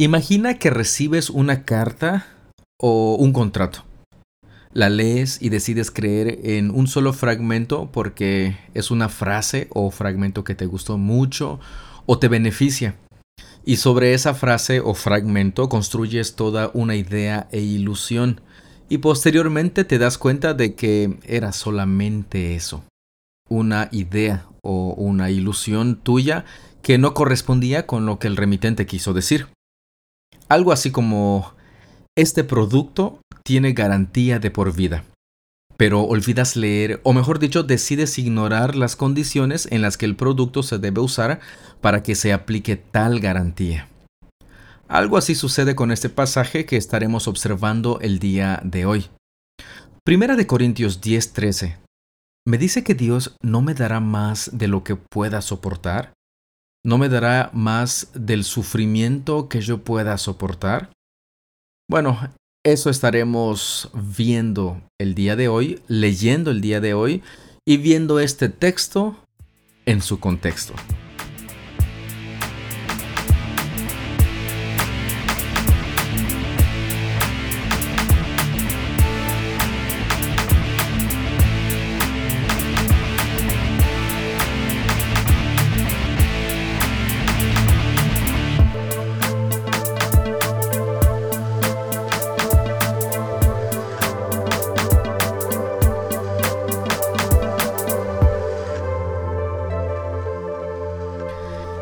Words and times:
Imagina 0.00 0.60
que 0.60 0.70
recibes 0.70 1.28
una 1.28 1.64
carta 1.64 2.28
o 2.80 3.16
un 3.16 3.32
contrato. 3.32 3.84
La 4.72 4.90
lees 4.90 5.42
y 5.42 5.48
decides 5.48 5.90
creer 5.90 6.38
en 6.44 6.70
un 6.70 6.86
solo 6.86 7.12
fragmento 7.12 7.90
porque 7.90 8.56
es 8.74 8.92
una 8.92 9.08
frase 9.08 9.66
o 9.70 9.90
fragmento 9.90 10.44
que 10.44 10.54
te 10.54 10.66
gustó 10.66 10.98
mucho 10.98 11.58
o 12.06 12.20
te 12.20 12.28
beneficia. 12.28 12.94
Y 13.64 13.78
sobre 13.78 14.14
esa 14.14 14.34
frase 14.34 14.78
o 14.78 14.94
fragmento 14.94 15.68
construyes 15.68 16.36
toda 16.36 16.70
una 16.74 16.94
idea 16.94 17.48
e 17.50 17.58
ilusión. 17.58 18.40
Y 18.88 18.98
posteriormente 18.98 19.82
te 19.82 19.98
das 19.98 20.16
cuenta 20.16 20.54
de 20.54 20.76
que 20.76 21.18
era 21.24 21.50
solamente 21.50 22.54
eso. 22.54 22.84
Una 23.48 23.88
idea 23.90 24.46
o 24.62 24.94
una 24.96 25.32
ilusión 25.32 25.96
tuya 25.96 26.44
que 26.82 26.98
no 26.98 27.14
correspondía 27.14 27.84
con 27.86 28.06
lo 28.06 28.20
que 28.20 28.28
el 28.28 28.36
remitente 28.36 28.86
quiso 28.86 29.12
decir. 29.12 29.48
Algo 30.48 30.72
así 30.72 30.90
como, 30.90 31.54
este 32.16 32.42
producto 32.42 33.20
tiene 33.44 33.74
garantía 33.74 34.38
de 34.38 34.50
por 34.50 34.74
vida, 34.74 35.04
pero 35.76 36.02
olvidas 36.02 36.56
leer, 36.56 37.00
o 37.04 37.12
mejor 37.12 37.38
dicho, 37.38 37.62
decides 37.62 38.18
ignorar 38.18 38.74
las 38.74 38.96
condiciones 38.96 39.68
en 39.70 39.82
las 39.82 39.96
que 39.96 40.06
el 40.06 40.16
producto 40.16 40.62
se 40.62 40.78
debe 40.78 41.00
usar 41.00 41.40
para 41.80 42.02
que 42.02 42.14
se 42.14 42.32
aplique 42.32 42.76
tal 42.76 43.20
garantía. 43.20 43.88
Algo 44.88 45.18
así 45.18 45.34
sucede 45.34 45.74
con 45.74 45.92
este 45.92 46.08
pasaje 46.08 46.64
que 46.64 46.78
estaremos 46.78 47.28
observando 47.28 48.00
el 48.00 48.18
día 48.18 48.60
de 48.64 48.86
hoy. 48.86 49.06
Primera 50.02 50.34
de 50.34 50.46
Corintios 50.46 51.02
10:13. 51.02 51.76
¿Me 52.46 52.56
dice 52.56 52.82
que 52.82 52.94
Dios 52.94 53.36
no 53.42 53.60
me 53.60 53.74
dará 53.74 54.00
más 54.00 54.50
de 54.54 54.66
lo 54.66 54.82
que 54.82 54.96
pueda 54.96 55.42
soportar? 55.42 56.14
¿No 56.84 56.96
me 56.96 57.08
dará 57.08 57.50
más 57.52 58.10
del 58.14 58.44
sufrimiento 58.44 59.48
que 59.48 59.60
yo 59.60 59.82
pueda 59.82 60.16
soportar? 60.16 60.90
Bueno, 61.90 62.18
eso 62.64 62.90
estaremos 62.90 63.90
viendo 63.94 64.82
el 64.98 65.14
día 65.14 65.36
de 65.36 65.48
hoy, 65.48 65.82
leyendo 65.88 66.50
el 66.50 66.60
día 66.60 66.80
de 66.80 66.94
hoy 66.94 67.22
y 67.66 67.78
viendo 67.78 68.20
este 68.20 68.48
texto 68.48 69.16
en 69.86 70.02
su 70.02 70.20
contexto. 70.20 70.74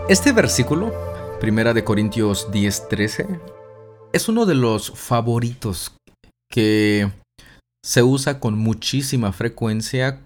Este 0.09 0.31
versículo, 0.31 0.95
Primera 1.41 1.75
de 1.75 1.83
Corintios 1.83 2.53
10:13, 2.53 3.27
es 4.13 4.29
uno 4.29 4.47
de 4.47 4.55
los 4.55 4.93
favoritos 4.93 5.97
que 6.49 7.11
se 7.85 8.05
usa 8.05 8.39
con 8.39 8.57
muchísima 8.57 9.33
frecuencia 9.33 10.21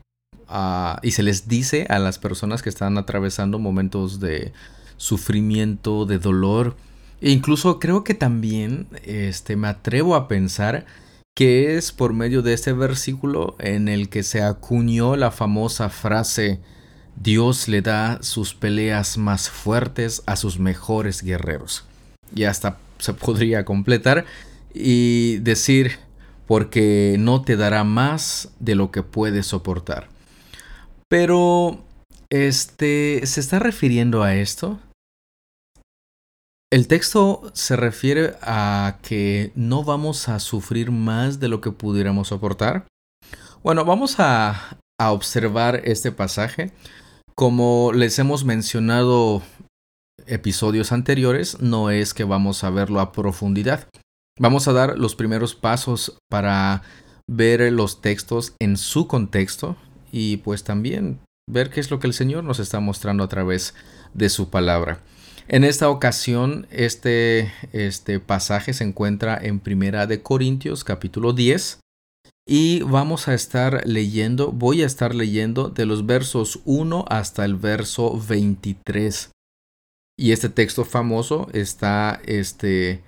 ah, 0.49 1.01
y 1.03 1.13
se 1.13 1.23
les 1.23 1.49
dice 1.49 1.87
a 1.89 1.99
las 1.99 2.19
personas 2.19 2.61
que 2.61 2.69
están 2.69 2.99
atravesando 2.99 3.59
momentos 3.59 4.21
de 4.21 4.53
sufrimiento, 4.99 6.05
de 6.05 6.19
dolor. 6.19 6.77
E 7.23 7.31
incluso 7.31 7.79
creo 7.79 8.05
que 8.05 8.13
también 8.13 8.87
este, 9.05 9.57
me 9.57 9.69
atrevo 9.69 10.15
a 10.15 10.29
pensar 10.29 10.85
que 11.35 11.79
es 11.79 11.91
por 11.91 12.13
medio 12.13 12.43
de 12.43 12.53
este 12.53 12.75
versículo 12.75 13.57
en 13.59 13.89
el 13.89 14.11
que 14.11 14.25
se 14.25 14.43
acuñó 14.43 15.17
la 15.17 15.31
famosa 15.31 15.89
frase 15.89 16.61
Dios 17.21 17.69
le 17.69 17.83
da 17.83 18.23
sus 18.23 18.55
peleas 18.55 19.19
más 19.19 19.51
fuertes 19.51 20.23
a 20.25 20.37
sus 20.37 20.59
mejores 20.59 21.23
guerreros. 21.23 21.85
Y 22.35 22.45
hasta 22.45 22.79
se 22.99 23.13
podría 23.13 23.67
completar 23.67 24.25
y 24.73 25.37
decir, 25.39 25.99
porque 26.47 27.17
no 27.19 27.43
te 27.43 27.57
dará 27.57 27.85
más 27.85 28.53
de 28.59 28.75
lo 28.75 28.91
que 28.91 29.03
puedes 29.03 29.49
soportar. 29.49 30.09
Pero, 31.09 31.85
este, 32.31 33.21
¿se 33.27 33.41
está 33.41 33.59
refiriendo 33.59 34.23
a 34.23 34.35
esto? 34.37 34.81
El 36.73 36.89
texto 36.89 37.51
se 37.53 37.77
refiere 37.77 38.37
a 38.41 38.97
que 39.03 39.53
no 39.55 39.85
vamos 39.85 40.31
a 40.31 40.41
sufrir 40.41 40.91
más 40.91 41.39
de 41.39 41.49
lo 41.49 41.61
que 41.61 41.71
pudiéramos 41.71 42.29
soportar. 42.29 42.87
Bueno, 43.63 43.85
vamos 43.85 44.21
a, 44.21 44.79
a 44.99 45.13
observar 45.13 45.83
este 45.85 46.13
pasaje 46.13 46.73
como 47.41 47.93
les 47.95 48.19
hemos 48.19 48.45
mencionado 48.45 49.41
episodios 50.27 50.93
anteriores, 50.93 51.59
no 51.63 51.89
es 51.89 52.13
que 52.13 52.25
vamos 52.25 52.65
a 52.65 52.69
verlo 52.69 53.01
a 53.01 53.13
profundidad. 53.13 53.89
Vamos 54.39 54.69
a 54.69 54.75
dar 54.75 54.99
los 54.99 55.15
primeros 55.15 55.55
pasos 55.55 56.19
para 56.29 56.83
ver 57.27 57.73
los 57.73 58.03
textos 58.03 58.53
en 58.59 58.77
su 58.77 59.09
contexto 59.09 59.79
y 60.13 60.37
pues 60.37 60.65
también 60.65 61.21
ver 61.51 61.71
qué 61.71 61.81
es 61.81 61.91
lo 61.91 61.99
que 61.99 62.09
el 62.09 62.13
Señor 62.13 62.45
nos 62.45 62.61
está 62.61 62.79
mostrando 62.79 63.25
a 63.25 63.29
través 63.31 63.73
de 64.13 64.29
su 64.29 64.51
palabra. 64.51 65.01
En 65.49 65.65
esta 65.65 65.89
ocasión, 65.89 66.67
este, 66.71 67.51
este 67.73 68.21
pasaje 68.21 68.75
se 68.75 68.85
encuentra 68.85 69.39
en 69.41 69.61
Primera 69.61 70.07
de 70.07 70.21
Corintios 70.21 70.85
capítulo 70.85 71.33
10 71.33 71.80
y 72.53 72.81
vamos 72.83 73.29
a 73.29 73.35
estar 73.35 73.87
leyendo, 73.87 74.51
voy 74.51 74.83
a 74.83 74.87
estar 74.87 75.15
leyendo 75.15 75.69
de 75.69 75.87
los 75.87 76.05
versos 76.05 76.59
1 76.65 77.05
hasta 77.09 77.45
el 77.45 77.55
verso 77.55 78.21
23. 78.29 79.31
Y 80.19 80.33
este 80.33 80.49
texto 80.49 80.85
famoso 80.85 81.47
está 81.53 82.21
este, 82.25 83.05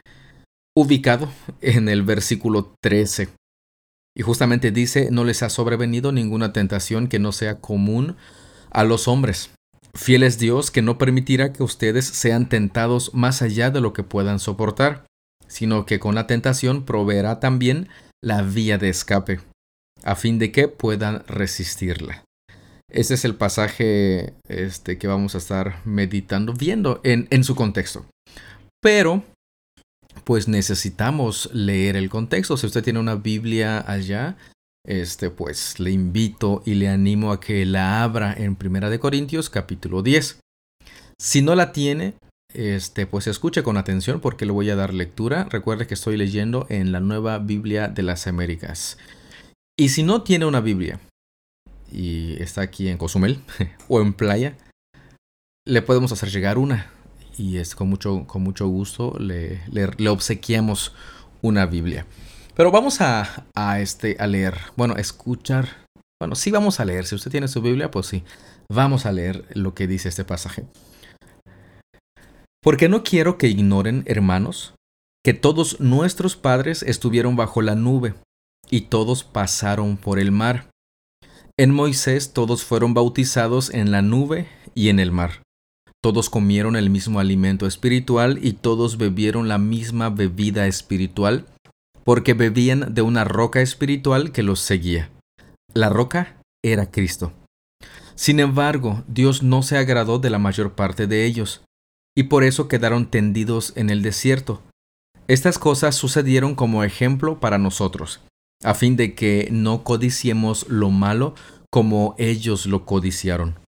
ubicado 0.76 1.28
en 1.60 1.88
el 1.88 2.04
versículo 2.04 2.72
13. 2.84 3.31
Y 4.16 4.22
justamente 4.22 4.70
dice, 4.70 5.08
no 5.10 5.25
les 5.25 5.42
ha 5.42 5.50
sobrevenido 5.50 6.12
ninguna 6.12 6.52
tentación 6.52 7.08
que 7.08 7.19
no 7.19 7.32
sea 7.32 7.58
común 7.58 8.14
a 8.70 8.84
los 8.84 9.08
hombres. 9.08 9.50
Fiel 9.92 10.22
es 10.22 10.38
Dios 10.38 10.70
que 10.70 10.82
no 10.82 10.98
permitirá 10.98 11.52
que 11.52 11.64
ustedes 11.64 12.04
sean 12.04 12.48
tentados 12.48 13.12
más 13.12 13.42
allá 13.42 13.72
de 13.72 13.81
lo 13.81 13.92
que 13.92 14.04
puedan 14.04 14.38
soportar, 14.38 15.04
sino 15.48 15.84
que 15.84 15.98
con 15.98 16.14
la 16.14 16.28
tentación 16.28 16.84
proveerá 16.84 17.41
también 17.41 17.88
la 18.22 18.43
vía 18.43 18.78
de 18.78 18.88
escape, 18.88 19.41
a 20.03 20.15
fin 20.15 20.38
de 20.38 20.53
que 20.53 20.69
puedan 20.69 21.25
resistirla. 21.27 22.25
Ese 22.91 23.15
es 23.15 23.25
el 23.25 23.34
pasaje 23.34 24.34
este, 24.49 24.99
que 24.99 25.09
vamos 25.09 25.34
a 25.34 25.38
estar 25.38 25.81
meditando, 25.87 26.53
viendo 26.53 27.00
en, 27.05 27.27
en 27.31 27.43
su 27.43 27.55
contexto. 27.55 28.05
Pero, 28.82 29.25
pues 30.25 30.47
necesitamos 30.47 31.50
leer 31.55 31.97
el 31.97 32.11
contexto. 32.11 32.56
Si 32.56 32.66
usted 32.66 32.84
tiene 32.84 33.00
una 33.00 33.15
Biblia 33.15 33.82
allá, 33.87 34.37
este, 34.87 35.31
pues 35.31 35.81
le 35.81 35.91
invito 35.91 36.62
y 36.66 36.75
le 36.75 36.88
animo 36.88 37.32
a 37.32 37.41
que 37.41 37.65
la 37.65 38.03
abra 38.03 38.34
en 38.37 38.56
Primera 38.56 38.91
de 38.91 38.99
Corintios 38.99 39.49
capítulo 39.49 40.03
10. 40.03 40.41
Si 41.19 41.41
no 41.41 41.55
la 41.55 41.72
tiene, 41.72 42.15
este, 42.54 43.06
pues 43.06 43.26
escuche 43.26 43.62
con 43.62 43.76
atención 43.76 44.20
porque 44.20 44.46
le 44.46 44.52
voy 44.52 44.70
a 44.70 44.76
dar 44.76 44.94
lectura. 44.94 45.44
Recuerde 45.44 45.86
que 45.86 45.94
estoy 45.94 46.16
leyendo 46.16 46.66
en 46.68 46.92
la 46.92 47.00
nueva 47.00 47.38
Biblia 47.38 47.88
de 47.88 48.02
las 48.02 48.26
Américas. 48.26 48.98
Y 49.78 49.88
si 49.88 50.02
no 50.02 50.22
tiene 50.22 50.44
una 50.44 50.60
Biblia 50.60 51.00
y 51.90 52.40
está 52.42 52.62
aquí 52.62 52.88
en 52.88 52.98
Cozumel 52.98 53.40
o 53.88 54.00
en 54.00 54.12
playa, 54.12 54.56
le 55.66 55.82
podemos 55.82 56.12
hacer 56.12 56.30
llegar 56.30 56.58
una. 56.58 56.90
Y 57.38 57.56
es 57.56 57.74
con 57.74 57.88
mucho, 57.88 58.26
con 58.26 58.42
mucho 58.42 58.66
gusto 58.69 59.16
le, 59.19 59.62
le, 59.70 60.08
obsequiamos 60.08 60.94
una 61.40 61.66
Biblia. 61.66 62.06
Pero 62.55 62.70
vamos 62.70 63.00
a, 63.00 63.46
a, 63.55 63.81
este, 63.81 64.16
a 64.19 64.26
leer, 64.26 64.58
bueno, 64.76 64.96
escuchar. 64.96 65.87
Bueno, 66.20 66.34
sí 66.34 66.50
vamos 66.50 66.78
a 66.78 66.84
leer. 66.84 67.06
Si 67.06 67.14
usted 67.14 67.31
tiene 67.31 67.48
su 67.48 67.62
Biblia, 67.62 67.90
pues 67.90 68.06
sí, 68.06 68.22
vamos 68.69 69.06
a 69.06 69.12
leer 69.12 69.46
lo 69.55 69.75
que 69.75 69.87
dice 69.87 70.10
este 70.10 70.25
pasaje. 70.25 70.66
Porque 72.62 72.88
no 72.88 73.03
quiero 73.03 73.38
que 73.38 73.49
ignoren, 73.49 74.05
hermanos, 74.06 74.75
que 75.25 75.35
todos 75.35 75.81
nuestros 75.81 76.37
padres 76.37 76.82
estuvieron 76.82 77.35
bajo 77.35 77.61
la 77.61 77.75
nube, 77.75 78.14
y 78.70 78.82
todos 78.82 79.25
pasaron 79.25 79.97
por 79.97 80.19
el 80.19 80.31
mar. 80.31 80.70
En 81.59 81.75
Moisés 81.75 82.32
todos 82.32 82.64
fueron 82.64 82.94
bautizados 82.94 83.70
en 83.70 83.91
la 83.91 84.00
nube 84.00 84.49
y 84.75 84.88
en 84.88 85.00
el 85.00 85.12
mar. 85.12 85.43
Todos 86.03 86.31
comieron 86.31 86.76
el 86.76 86.88
mismo 86.88 87.20
alimento 87.20 87.67
espiritual 87.67 88.38
y 88.43 88.55
todos 88.55 88.97
bebieron 88.97 89.49
la 89.49 89.58
misma 89.58 90.11
bebida 90.11 90.67
espiritual, 90.67 91.47
porque 92.05 92.35
bebían 92.35 92.94
de 92.94 93.03
una 93.03 93.25
roca 93.25 93.61
espiritual 93.61 94.32
que 94.32 94.43
los 94.43 94.61
seguía. 94.61 95.11
La 95.75 95.88
roca 95.88 96.37
era 96.65 96.91
Cristo. 96.91 97.32
Sin 98.15 98.41
embargo, 98.41 99.05
Dios 99.06 99.43
no 99.43 99.62
se 99.62 99.76
agradó 99.79 100.19
de 100.19 100.31
la 100.31 100.38
mayor 100.38 100.73
parte 100.73 101.06
de 101.06 101.25
ellos, 101.25 101.62
y 102.17 102.25
por 102.25 102.44
eso 102.44 102.69
quedaron 102.69 103.06
tendidos 103.06 103.73
en 103.76 103.91
el 103.91 104.03
desierto, 104.03 104.62
Estas 105.29 105.59
cosas 105.59 105.94
sucedieron 105.94 106.55
como 106.55 106.82
ejemplo 106.85 107.38
para 107.38 107.56
nosotros, 107.56 108.20
a 108.62 108.75
fin 108.75 108.97
de 108.97 109.14
que 109.14 109.49
no 109.50 109.85
codiciemos 109.85 110.67
lo 110.69 110.91
malo 110.91 111.35
como 111.70 112.14
ellos 112.19 112.67
lo 112.67 112.85
codiciaron. 112.85 113.59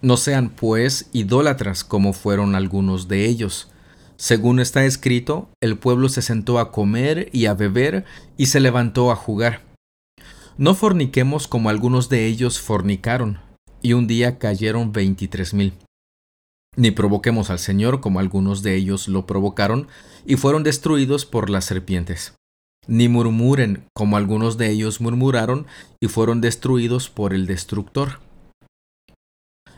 No 0.00 0.16
sean, 0.16 0.50
pues, 0.50 1.08
idólatras 1.12 1.84
como 1.84 2.12
fueron 2.12 2.54
algunos 2.54 3.06
de 3.06 3.26
ellos. 3.26 3.70
Según 4.16 4.60
está 4.60 4.84
escrito, 4.86 5.50
el 5.60 5.78
pueblo 5.78 6.08
se 6.08 6.22
sentó 6.22 6.58
a 6.58 6.72
comer 6.72 7.28
y 7.32 7.46
a 7.46 7.54
beber 7.54 8.04
y 8.36 8.46
se 8.46 8.58
levantó 8.58 9.12
a 9.12 9.16
jugar. 9.16 9.62
No 10.56 10.74
forniquemos 10.74 11.46
como 11.46 11.68
algunos 11.68 12.08
de 12.08 12.26
ellos 12.26 12.58
fornicaron, 12.58 13.38
y 13.82 13.92
un 13.92 14.06
día 14.06 14.38
cayeron 14.38 14.90
veintitrés 14.92 15.54
mil. 15.54 15.74
Ni 16.78 16.92
provoquemos 16.92 17.50
al 17.50 17.58
Señor 17.58 18.00
como 18.00 18.20
algunos 18.20 18.62
de 18.62 18.76
ellos 18.76 19.08
lo 19.08 19.26
provocaron 19.26 19.88
y 20.24 20.36
fueron 20.36 20.62
destruidos 20.62 21.26
por 21.26 21.50
las 21.50 21.64
serpientes. 21.64 22.36
Ni 22.86 23.08
murmuren 23.08 23.88
como 23.96 24.16
algunos 24.16 24.58
de 24.58 24.70
ellos 24.70 25.00
murmuraron 25.00 25.66
y 26.00 26.06
fueron 26.06 26.40
destruidos 26.40 27.10
por 27.10 27.34
el 27.34 27.48
destructor. 27.48 28.20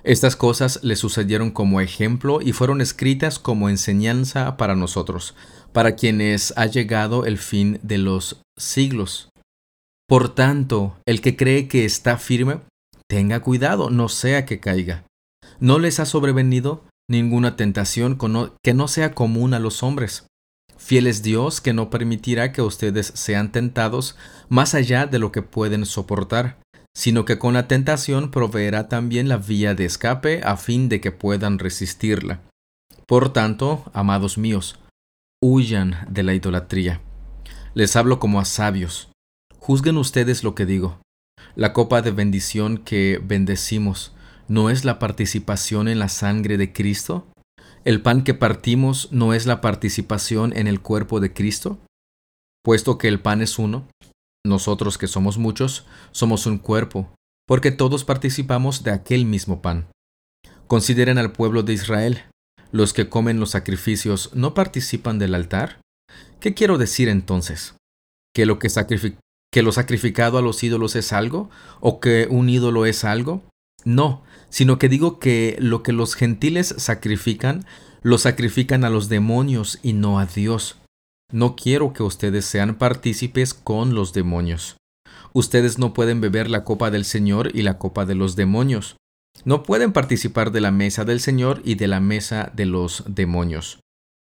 Estas 0.05 0.37
cosas 0.37 0.81
le 0.83 0.95
sucedieron 0.95 1.53
como 1.53 1.81
ejemplo 1.81 2.43
y 2.43 2.53
fueron 2.53 2.83
escritas 2.83 3.39
como 3.39 3.71
enseñanza 3.71 4.59
para 4.59 4.77
nosotros, 4.77 5.35
para 5.73 5.97
quienes 5.97 6.53
ha 6.59 6.67
llegado 6.67 7.25
el 7.25 7.39
fin 7.39 7.81
de 7.83 7.97
los 7.97 8.43
siglos. 8.59 9.31
Por 10.07 10.35
tanto, 10.35 10.99
el 11.07 11.23
que 11.23 11.35
cree 11.35 11.67
que 11.67 11.87
está 11.87 12.19
firme, 12.19 12.61
tenga 13.09 13.41
cuidado, 13.41 13.89
no 13.89 14.11
sea 14.11 14.45
que 14.45 14.61
caiga. 14.61 15.07
No 15.61 15.79
les 15.79 15.99
ha 15.99 16.05
sobrevenido 16.05 16.90
ninguna 17.11 17.57
tentación 17.57 18.19
que 18.63 18.73
no 18.73 18.89
sea 18.89 19.15
común 19.15 19.53
a 19.53 19.59
los 19.59 19.83
hombres. 19.83 20.27
Fiel 20.79 21.07
es 21.07 21.23
Dios 21.23 21.61
que 21.61 21.75
no 21.75 21.91
permitirá 21.91 22.53
que 22.53 22.63
ustedes 22.63 23.13
sean 23.15 23.53
tentados 23.53 24.17
más 24.49 24.75
allá 24.75 25.07
de 25.07 25.19
lo 25.19 25.31
que 25.31 25.43
pueden 25.43 25.85
soportar 25.85 26.57
sino 26.95 27.25
que 27.25 27.39
con 27.39 27.55
la 27.55 27.69
tentación 27.69 28.31
proveerá 28.31 28.89
también 28.89 29.29
la 29.29 29.37
vía 29.37 29.75
de 29.75 29.85
escape 29.85 30.43
a 30.45 30.57
fin 30.57 30.89
de 30.89 31.01
que 31.01 31.13
puedan 31.13 31.59
resistirla. 31.59 32.43
Por 33.07 33.33
tanto, 33.33 33.91
amados 33.93 34.39
míos, 34.39 34.79
huyan 35.43 36.07
de 36.11 36.23
la 36.23 36.35
idolatría. 36.35 37.01
Les 37.75 37.97
hablo 37.97 38.19
como 38.19 38.41
a 38.41 38.45
sabios. 38.45 39.11
Juzguen 39.59 39.97
ustedes 39.97 40.43
lo 40.43 40.55
que 40.55 40.67
digo. 40.67 41.01
La 41.55 41.73
copa 41.73 42.03
de 42.03 42.11
bendición 42.11 42.79
que 42.79 43.21
bendecimos 43.23 44.13
no 44.51 44.69
es 44.69 44.85
la 44.85 44.99
participación 44.99 45.87
en 45.87 46.01
la 46.01 46.09
sangre 46.09 46.59
de 46.59 46.73
Cristo. 46.73 47.29
El 47.85 48.03
pan 48.03 48.25
que 48.25 48.35
partimos 48.35 49.09
no 49.13 49.33
es 49.33 49.47
la 49.47 49.61
participación 49.61 50.53
en 50.57 50.67
el 50.67 50.81
cuerpo 50.81 51.21
de 51.21 51.33
Cristo. 51.33 51.79
Puesto 52.65 52.99
que 52.99 53.07
el 53.07 53.21
pan 53.21 53.43
es 53.43 53.61
uno, 53.61 53.87
nosotros 54.45 54.99
que 54.99 55.07
somos 55.07 55.39
muchos, 55.39 55.87
somos 56.11 56.47
un 56.47 56.59
cuerpo, 56.59 57.15
porque 57.47 57.71
todos 57.71 58.05
participamos 58.05 58.83
de 58.83 58.91
aquel 58.91 59.25
mismo 59.25 59.63
pan. 59.63 59.87
Consideren 60.67 61.17
al 61.19 61.31
pueblo 61.31 61.63
de 61.63 61.75
Israel. 61.75 62.25
¿Los 62.73 62.93
que 62.93 63.09
comen 63.09 63.39
los 63.39 63.51
sacrificios 63.51 64.31
no 64.35 64.53
participan 64.53 65.21
del 65.21 65.37
altar? 65.37 65.81
¿Qué 66.41 66.55
quiero 66.55 66.77
decir 66.77 67.09
entonces? 67.09 67.77
¿Que 68.35 68.47
lo, 68.47 68.59
que, 68.59 68.69
que 69.53 69.63
lo 69.63 69.71
sacrificado 69.71 70.39
a 70.39 70.43
los 70.43 70.63
ídolos 70.65 70.97
es 70.97 71.13
algo? 71.13 71.51
¿O 71.81 72.01
que 72.01 72.27
un 72.29 72.49
ídolo 72.49 72.85
es 72.85 73.05
algo? 73.05 73.43
No, 73.85 74.23
sino 74.51 74.79
que 74.79 74.89
digo 74.89 75.19
que 75.19 75.57
lo 75.59 75.83
que 75.83 75.93
los 75.93 76.15
gentiles 76.15 76.75
sacrifican, 76.77 77.65
lo 78.03 78.19
sacrifican 78.19 78.85
a 78.85 78.91
los 78.91 79.09
demonios 79.09 79.79
y 79.83 79.95
no 79.95 80.19
a 80.19 80.27
Dios 80.27 80.77
no 81.33 81.55
quiero 81.55 81.93
que 81.93 82.03
ustedes 82.03 82.45
sean 82.45 82.75
partícipes 82.77 83.55
con 83.55 83.95
los 83.95 84.13
demonios. 84.13 84.77
Ustedes 85.33 85.79
no 85.79 85.95
pueden 85.95 86.21
beber 86.21 86.51
la 86.51 86.65
copa 86.65 86.91
del 86.91 87.05
Señor 87.05 87.55
y 87.55 87.63
la 87.63 87.79
copa 87.79 88.05
de 88.05 88.17
los 88.17 88.35
demonios. 88.35 88.97
No 89.45 89.63
pueden 89.63 89.93
participar 89.93 90.51
de 90.51 90.61
la 90.61 90.73
mesa 90.73 91.05
del 91.05 91.21
Señor 91.21 91.63
y 91.65 91.77
de 91.77 91.87
la 91.87 92.01
mesa 92.01 92.51
de 92.55 92.67
los 92.67 93.05
demonios. 93.07 93.79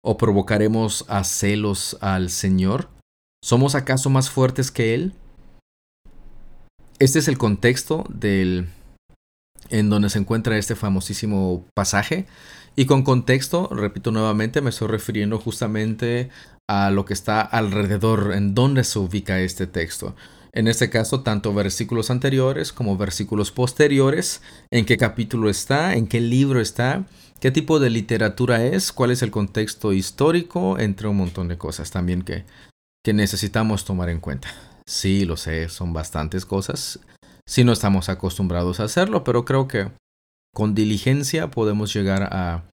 ¿O 0.01 0.17
provocaremos 0.17 1.03
a 1.09 1.23
celos 1.25 1.97
al 1.99 2.29
Señor? 2.29 2.89
¿Somos 3.43 3.75
acaso 3.75 4.09
más 4.09 4.29
fuertes 4.29 4.71
que 4.71 4.93
Él? 4.93 5.13
Este 6.99 7.19
es 7.19 7.27
el 7.27 7.37
contexto 7.37 8.05
del 8.09 8.69
en 9.69 9.89
donde 9.89 10.09
se 10.09 10.19
encuentra 10.19 10.57
este 10.57 10.75
famosísimo 10.75 11.65
pasaje. 11.73 12.25
Y 12.75 12.85
con 12.85 13.03
contexto, 13.03 13.69
repito 13.71 14.11
nuevamente, 14.11 14.61
me 14.61 14.69
estoy 14.69 14.89
refiriendo 14.89 15.39
justamente 15.39 16.29
a 16.67 16.89
lo 16.91 17.05
que 17.05 17.13
está 17.13 17.41
alrededor, 17.41 18.33
en 18.33 18.53
dónde 18.53 18.83
se 18.83 18.99
ubica 18.99 19.39
este 19.39 19.67
texto. 19.67 20.15
En 20.51 20.67
este 20.67 20.89
caso, 20.89 21.21
tanto 21.21 21.53
versículos 21.53 22.09
anteriores 22.09 22.71
como 22.71 22.97
versículos 22.97 23.51
posteriores, 23.51 24.41
en 24.71 24.85
qué 24.85 24.97
capítulo 24.97 25.49
está, 25.49 25.95
en 25.95 26.07
qué 26.07 26.21
libro 26.21 26.61
está, 26.61 27.05
qué 27.41 27.51
tipo 27.51 27.79
de 27.79 27.89
literatura 27.89 28.65
es, 28.65 28.91
cuál 28.91 29.11
es 29.11 29.21
el 29.21 29.31
contexto 29.31 29.91
histórico, 29.91 30.79
entre 30.79 31.07
un 31.07 31.17
montón 31.17 31.49
de 31.49 31.57
cosas 31.57 31.91
también 31.91 32.21
que, 32.21 32.45
que 33.03 33.13
necesitamos 33.13 33.83
tomar 33.85 34.09
en 34.09 34.21
cuenta. 34.21 34.47
Sí, 34.87 35.25
lo 35.25 35.35
sé, 35.35 35.67
son 35.67 35.93
bastantes 35.93 36.45
cosas. 36.45 36.99
Si 37.47 37.63
no 37.63 37.71
estamos 37.71 38.09
acostumbrados 38.09 38.79
a 38.79 38.85
hacerlo, 38.85 39.23
pero 39.23 39.45
creo 39.45 39.67
que 39.67 39.91
con 40.53 40.73
diligencia 40.73 41.51
podemos 41.51 41.93
llegar 41.93 42.23
a, 42.31 42.65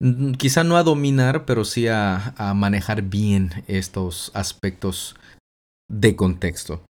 Mm, 0.00 0.32
quizá 0.32 0.64
no 0.64 0.76
a 0.76 0.82
dominar, 0.82 1.46
pero 1.46 1.64
sí 1.64 1.88
a, 1.88 2.34
manejar 2.54 3.02
bien 3.02 3.64
estos 3.66 4.30
aspectos 4.34 5.16
de 5.88 6.16
contexto. 6.16 6.84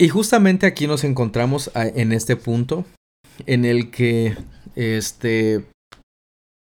Y 0.00 0.08
justamente 0.08 0.66
aquí 0.66 0.86
nos 0.86 1.04
encontramos 1.04 1.70
en 1.74 2.12
este 2.12 2.36
punto 2.36 2.86
en 3.46 3.64
el 3.64 3.90
que 3.90 4.36
este, 4.76 5.66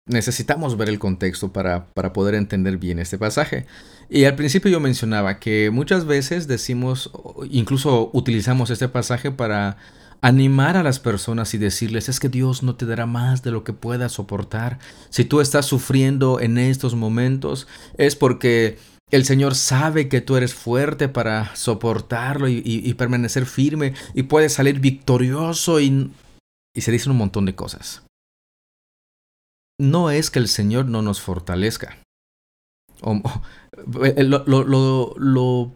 necesitamos 0.08 0.76
ver 0.76 0.90
el 0.90 1.00
contexto 1.00 1.54
para, 1.54 1.86
para, 1.94 2.14
poder 2.14 2.36
entender 2.36 2.78
bien 2.78 3.00
este 3.00 3.18
pasaje. 3.18 3.68
Y 4.10 4.24
al 4.24 4.36
principio 4.36 4.72
yo 4.72 4.80
mencionaba 4.80 5.40
que 5.40 5.70
muchas 5.70 6.06
veces 6.06 6.48
decimos, 6.48 7.12
incluso 7.50 8.10
utilizamos 8.14 8.70
este 8.70 8.88
pasaje 8.88 9.32
para 9.32 9.78
animar 10.22 10.78
a 10.78 10.84
las 10.84 11.00
personas 11.00 11.54
y 11.54 11.58
decirles 11.58 12.10
es 12.10 12.20
que 12.20 12.30
Dios 12.30 12.64
no 12.64 12.76
te 12.76 12.86
dará 12.86 13.06
más 13.06 13.44
de 13.44 13.52
lo 13.52 13.64
que 13.64 13.74
puedas 13.74 14.14
soportar. 14.14 14.80
Si 15.10 15.26
tú 15.26 15.42
estás 15.42 15.66
sufriendo 15.66 16.40
en 16.40 16.58
estos 16.58 16.96
momentos 16.96 17.68
es 17.98 18.16
porque 18.16 18.78
el 19.12 19.26
Señor 19.26 19.56
sabe 19.56 20.10
que 20.10 20.22
tú 20.22 20.36
eres 20.36 20.54
fuerte 20.54 21.08
para 21.08 21.56
soportarlo 21.56 22.48
y, 22.50 22.94
permanecer 22.96 23.46
firme 23.46 23.94
y 24.14 24.24
puedes 24.24 24.54
salir 24.54 24.80
victorioso 24.80 25.80
y, 25.80 26.12
y 26.76 26.82
se 26.82 26.92
dicen 26.92 27.12
un 27.12 27.18
montón 27.18 27.46
de 27.46 27.56
cosas. 27.56 28.04
No 29.80 30.10
es 30.10 30.32
que 30.32 30.40
el 30.40 30.48
Señor 30.48 30.88
no 30.88 31.02
nos 31.02 31.22
fortalezca. 31.22 31.98
Eh, 33.04 34.24
lo, 34.24 34.44
lo, 34.46 35.76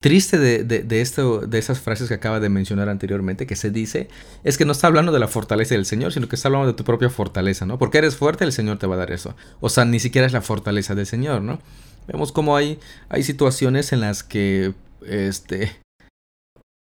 triste 0.00 0.38
de, 0.38 0.64
de, 0.64 1.00
esas 1.00 1.80
frases 1.80 2.08
que 2.08 2.14
acaba 2.14 2.40
de 2.40 2.48
mencionar 2.48 2.88
anteriormente, 2.88 3.46
que 3.46 3.54
se 3.54 3.70
dice, 3.70 4.08
es 4.42 4.58
que 4.58 4.64
no 4.64 4.72
está 4.72 4.88
hablando 4.88 5.12
de 5.12 5.20
la 5.20 5.28
fortaleza 5.28 5.74
del 5.74 5.86
Señor, 5.86 6.12
sino 6.12 6.28
que 6.28 6.34
está 6.34 6.48
hablando 6.48 6.66
de 6.66 6.74
tu 6.74 6.84
propia 6.84 7.08
fortaleza, 7.08 7.66
¿no? 7.66 7.78
Porque 7.78 7.98
eres 7.98 8.16
fuerte, 8.16 8.44
el 8.44 8.52
Señor 8.52 8.78
te 8.78 8.86
va 8.86 8.96
a 8.96 8.98
dar 8.98 9.12
eso. 9.12 9.36
O 9.60 9.68
sea, 9.68 9.84
ni 9.84 10.00
siquiera 10.00 10.26
es 10.26 10.32
la 10.32 10.40
fortaleza 10.40 10.94
del 10.94 11.06
Señor, 11.06 11.42
¿no? 11.42 11.60
Vemos 12.08 12.32
como 12.32 12.56
hay, 12.56 12.80
hay 13.08 13.22
situaciones 13.22 13.92
en 13.92 14.00
las 14.00 14.24
que 14.24 14.74
este, 15.06 15.76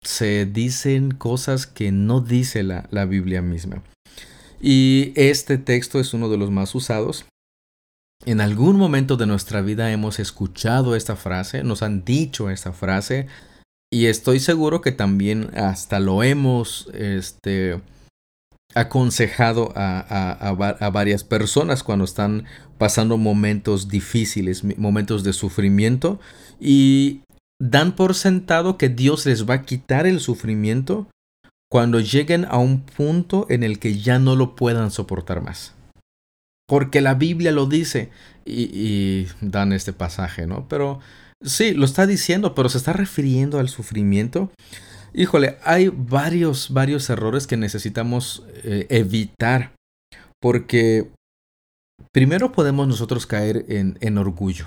se 0.02 0.46
dicen 0.46 1.10
cosas 1.10 1.66
que 1.66 1.92
no 1.92 2.20
dice 2.20 2.62
la, 2.62 2.88
la 2.90 3.04
Biblia 3.04 3.42
misma. 3.42 3.82
Y 4.62 5.12
este 5.14 5.58
texto 5.58 6.00
es 6.00 6.14
uno 6.14 6.30
de 6.30 6.38
los 6.38 6.50
más 6.50 6.74
usados 6.74 7.26
en 8.26 8.40
algún 8.40 8.76
momento 8.76 9.16
de 9.16 9.26
nuestra 9.26 9.60
vida 9.60 9.92
hemos 9.92 10.18
escuchado 10.18 10.96
esta 10.96 11.16
frase, 11.16 11.62
nos 11.62 11.82
han 11.82 12.04
dicho 12.04 12.50
esta 12.50 12.72
frase 12.72 13.26
y 13.92 14.06
estoy 14.06 14.40
seguro 14.40 14.80
que 14.80 14.92
también 14.92 15.50
hasta 15.56 16.00
lo 16.00 16.22
hemos 16.22 16.88
este, 16.94 17.80
aconsejado 18.74 19.72
a, 19.76 20.90
varias 20.92 21.22
personas 21.22 21.82
cuando 21.82 22.04
están 22.04 22.44
pasando 22.78 23.18
momentos 23.18 23.88
difíciles, 23.88 24.64
momentos 24.78 25.22
de 25.22 25.32
sufrimiento 25.32 26.18
y 26.58 27.20
dan 27.60 27.94
por 27.94 28.14
sentado 28.14 28.78
que 28.78 28.88
Dios 28.88 29.26
les 29.26 29.48
va 29.48 29.54
a 29.54 29.62
quitar 29.62 30.06
el 30.06 30.20
sufrimiento 30.20 31.06
cuando 31.70 32.00
lleguen 32.00 32.46
a 32.46 32.58
un 32.58 32.80
punto 32.80 33.46
en 33.48 33.62
el 33.62 33.78
que 33.78 33.98
ya 33.98 34.18
no 34.18 34.34
lo 34.34 34.56
puedan 34.56 34.90
soportar 34.90 35.42
más 35.42 35.73
porque 36.66 37.00
la 37.00 37.14
Biblia 37.14 37.52
lo 37.52 37.66
dice. 37.66 38.10
Y, 38.46 39.26
dan 39.40 39.72
este 39.72 39.92
pasaje, 39.92 40.46
¿no? 40.46 40.68
Pero 40.68 41.00
sí, 41.42 41.72
lo 41.72 41.84
está 41.84 42.06
diciendo, 42.06 42.54
pero 42.54 42.68
se 42.68 42.78
está 42.78 42.92
refiriendo 42.92 43.58
al 43.58 43.68
sufrimiento. 43.68 44.50
Híjole, 45.14 45.58
hay 45.64 45.88
varios, 45.88 46.72
varios 46.72 47.08
errores 47.08 47.46
que 47.46 47.56
necesitamos 47.56 48.44
eh, 48.64 48.86
evitar. 48.90 49.72
Porque 50.40 51.10
primero 52.12 52.52
podemos 52.52 52.86
nosotros 52.86 53.26
caer 53.26 53.64
en, 53.68 53.96
en 54.00 54.18
orgullo. 54.18 54.66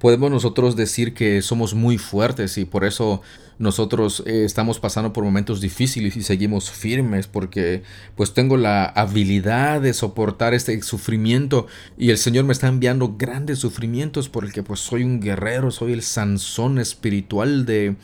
Podemos 0.00 0.30
nosotros 0.30 0.76
decir 0.76 1.12
que 1.12 1.42
somos 1.42 1.74
muy 1.74 1.98
fuertes 1.98 2.56
y 2.56 2.64
por 2.64 2.86
eso 2.86 3.20
nosotros 3.58 4.22
eh, 4.26 4.46
estamos 4.46 4.80
pasando 4.80 5.12
por 5.12 5.22
momentos 5.22 5.60
difíciles 5.60 6.16
y 6.16 6.22
seguimos 6.22 6.70
firmes 6.70 7.26
porque 7.26 7.82
pues 8.16 8.32
tengo 8.32 8.56
la 8.56 8.86
habilidad 8.86 9.82
de 9.82 9.92
soportar 9.92 10.54
este 10.54 10.80
sufrimiento 10.80 11.66
y 11.98 12.08
el 12.08 12.16
Señor 12.16 12.46
me 12.46 12.54
está 12.54 12.68
enviando 12.68 13.16
grandes 13.18 13.58
sufrimientos 13.58 14.30
porque 14.30 14.62
pues 14.62 14.80
soy 14.80 15.04
un 15.04 15.20
guerrero, 15.20 15.70
soy 15.70 15.92
el 15.92 16.02
Sansón 16.02 16.78
espiritual 16.78 17.66
de... 17.66 17.96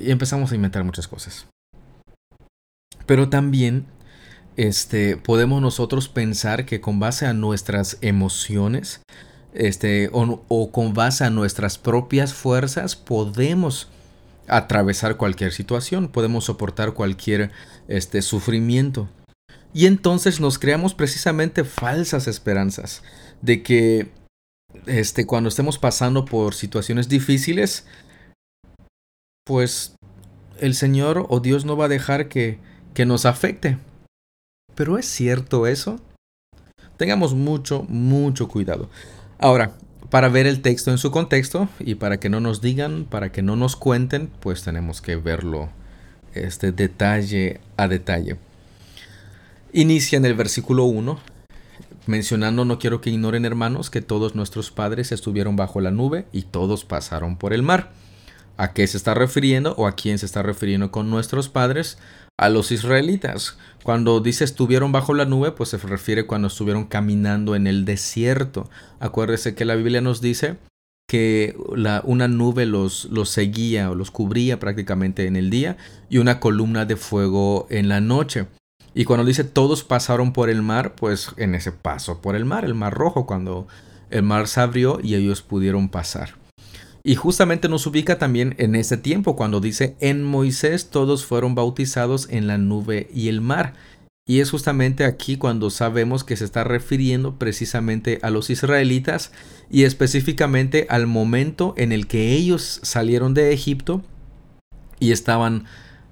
Y 0.00 0.12
empezamos 0.12 0.52
a 0.52 0.54
inventar 0.54 0.84
muchas 0.84 1.08
cosas. 1.08 1.48
Pero 3.04 3.28
también 3.28 3.86
este, 4.56 5.16
podemos 5.16 5.60
nosotros 5.60 6.08
pensar 6.08 6.64
que 6.64 6.80
con 6.80 7.00
base 7.00 7.26
a 7.26 7.34
nuestras 7.34 7.98
emociones, 8.00 9.02
este, 9.54 10.10
o, 10.12 10.70
con 10.72 10.94
base 10.94 11.24
a 11.24 11.30
nuestras 11.30 11.78
propias 11.78 12.34
fuerzas, 12.34 12.96
podemos 12.96 13.88
atravesar 14.46 15.16
cualquier 15.16 15.52
situación, 15.52 16.08
podemos 16.08 16.44
soportar 16.44 16.92
cualquier 16.92 17.50
este, 17.88 18.20
sufrimiento. 18.20 19.08
Y 19.72 19.86
entonces 19.86 20.40
nos 20.40 20.58
creamos 20.58 20.94
precisamente 20.94 21.64
falsas 21.64 22.28
esperanzas 22.28 23.02
de 23.42 23.62
que 23.62 24.12
este, 24.86 25.26
cuando 25.26 25.48
estemos 25.48 25.78
pasando 25.78 26.24
por 26.24 26.54
situaciones 26.54 27.08
difíciles, 27.08 27.86
pues 29.44 29.96
el 30.58 30.74
Señor 30.74 31.26
o 31.28 31.40
Dios 31.40 31.64
no 31.64 31.76
va 31.76 31.86
a 31.86 31.88
dejar 31.88 32.28
que, 32.28 32.58
que 32.92 33.06
nos 33.06 33.24
afecte. 33.24 33.78
Pero 34.74 34.98
¿es 34.98 35.06
cierto 35.06 35.66
eso? 35.66 36.00
Tengamos 36.96 37.34
mucho, 37.34 37.84
mucho 37.88 38.48
cuidado. 38.48 38.88
Ahora, 39.44 39.72
para 40.08 40.30
ver 40.30 40.46
el 40.46 40.62
texto 40.62 40.90
en 40.90 40.96
su 40.96 41.10
contexto 41.10 41.68
y 41.78 41.96
para 41.96 42.18
que 42.18 42.30
no 42.30 42.40
nos 42.40 42.62
digan, 42.62 43.04
para 43.04 43.30
que 43.30 43.42
no 43.42 43.56
nos 43.56 43.76
cuenten, 43.76 44.30
pues 44.40 44.62
tenemos 44.62 45.02
que 45.02 45.16
verlo 45.16 45.68
este 46.32 46.72
detalle 46.72 47.60
a 47.76 47.86
detalle. 47.86 48.38
Inicia 49.74 50.16
en 50.16 50.24
el 50.24 50.32
versículo 50.32 50.84
1 50.84 51.18
mencionando 52.06 52.64
no 52.64 52.78
quiero 52.78 53.02
que 53.02 53.10
ignoren 53.10 53.44
hermanos 53.44 53.90
que 53.90 54.00
todos 54.00 54.34
nuestros 54.34 54.70
padres 54.70 55.12
estuvieron 55.12 55.56
bajo 55.56 55.82
la 55.82 55.90
nube 55.90 56.24
y 56.32 56.44
todos 56.44 56.86
pasaron 56.86 57.36
por 57.36 57.52
el 57.52 57.62
mar. 57.62 57.92
¿A 58.56 58.72
qué 58.72 58.86
se 58.86 58.96
está 58.96 59.14
refiriendo 59.14 59.74
o 59.76 59.86
a 59.86 59.92
quién 59.92 60.18
se 60.18 60.26
está 60.26 60.42
refiriendo 60.42 60.90
con 60.90 61.10
nuestros 61.10 61.48
padres? 61.48 61.98
A 62.36 62.48
los 62.48 62.70
israelitas. 62.72 63.56
Cuando 63.82 64.20
dice 64.20 64.44
estuvieron 64.44 64.92
bajo 64.92 65.14
la 65.14 65.24
nube, 65.24 65.52
pues 65.52 65.70
se 65.70 65.78
refiere 65.78 66.26
cuando 66.26 66.48
estuvieron 66.48 66.84
caminando 66.84 67.56
en 67.56 67.66
el 67.66 67.84
desierto. 67.84 68.68
Acuérdese 69.00 69.54
que 69.54 69.64
la 69.64 69.74
Biblia 69.74 70.00
nos 70.00 70.20
dice 70.20 70.56
que 71.08 71.56
una 72.04 72.28
nube 72.28 72.64
los, 72.66 73.06
los 73.06 73.28
seguía 73.28 73.90
o 73.90 73.94
los 73.94 74.10
cubría 74.10 74.58
prácticamente 74.58 75.26
en 75.26 75.36
el 75.36 75.50
día 75.50 75.76
y 76.08 76.18
una 76.18 76.40
columna 76.40 76.86
de 76.86 76.96
fuego 76.96 77.66
en 77.70 77.88
la 77.88 78.00
noche. 78.00 78.46
Y 78.94 79.04
cuando 79.04 79.26
dice 79.26 79.44
todos 79.44 79.82
pasaron 79.82 80.32
por 80.32 80.48
el 80.48 80.62
mar, 80.62 80.94
pues 80.94 81.30
en 81.36 81.54
ese 81.54 81.72
paso 81.72 82.22
por 82.22 82.36
el 82.36 82.44
mar, 82.44 82.64
el 82.64 82.74
mar 82.74 82.94
rojo, 82.94 83.26
cuando 83.26 83.66
el 84.10 84.22
mar 84.22 84.46
se 84.46 84.60
abrió 84.60 85.00
y 85.02 85.16
ellos 85.16 85.42
pudieron 85.42 85.88
pasar. 85.88 86.43
Y 87.06 87.16
justamente 87.16 87.68
nos 87.68 87.86
ubica 87.86 88.18
también 88.18 88.54
en 88.56 88.74
ese 88.74 88.96
tiempo 88.96 89.36
cuando 89.36 89.60
dice, 89.60 89.94
en 90.00 90.24
Moisés 90.24 90.88
todos 90.88 91.26
fueron 91.26 91.54
bautizados 91.54 92.28
en 92.30 92.46
la 92.46 92.56
nube 92.56 93.10
y 93.12 93.28
el 93.28 93.42
mar. 93.42 93.74
Y 94.26 94.40
es 94.40 94.50
justamente 94.50 95.04
aquí 95.04 95.36
cuando 95.36 95.68
sabemos 95.68 96.24
que 96.24 96.34
se 96.34 96.46
está 96.46 96.64
refiriendo 96.64 97.38
precisamente 97.38 98.18
a 98.22 98.30
los 98.30 98.48
israelitas 98.48 99.32
y 99.70 99.82
específicamente 99.82 100.86
al 100.88 101.06
momento 101.06 101.74
en 101.76 101.92
el 101.92 102.06
que 102.06 102.32
ellos 102.32 102.80
salieron 102.82 103.34
de 103.34 103.52
Egipto 103.52 104.02
y 104.98 105.12
estaban 105.12 105.66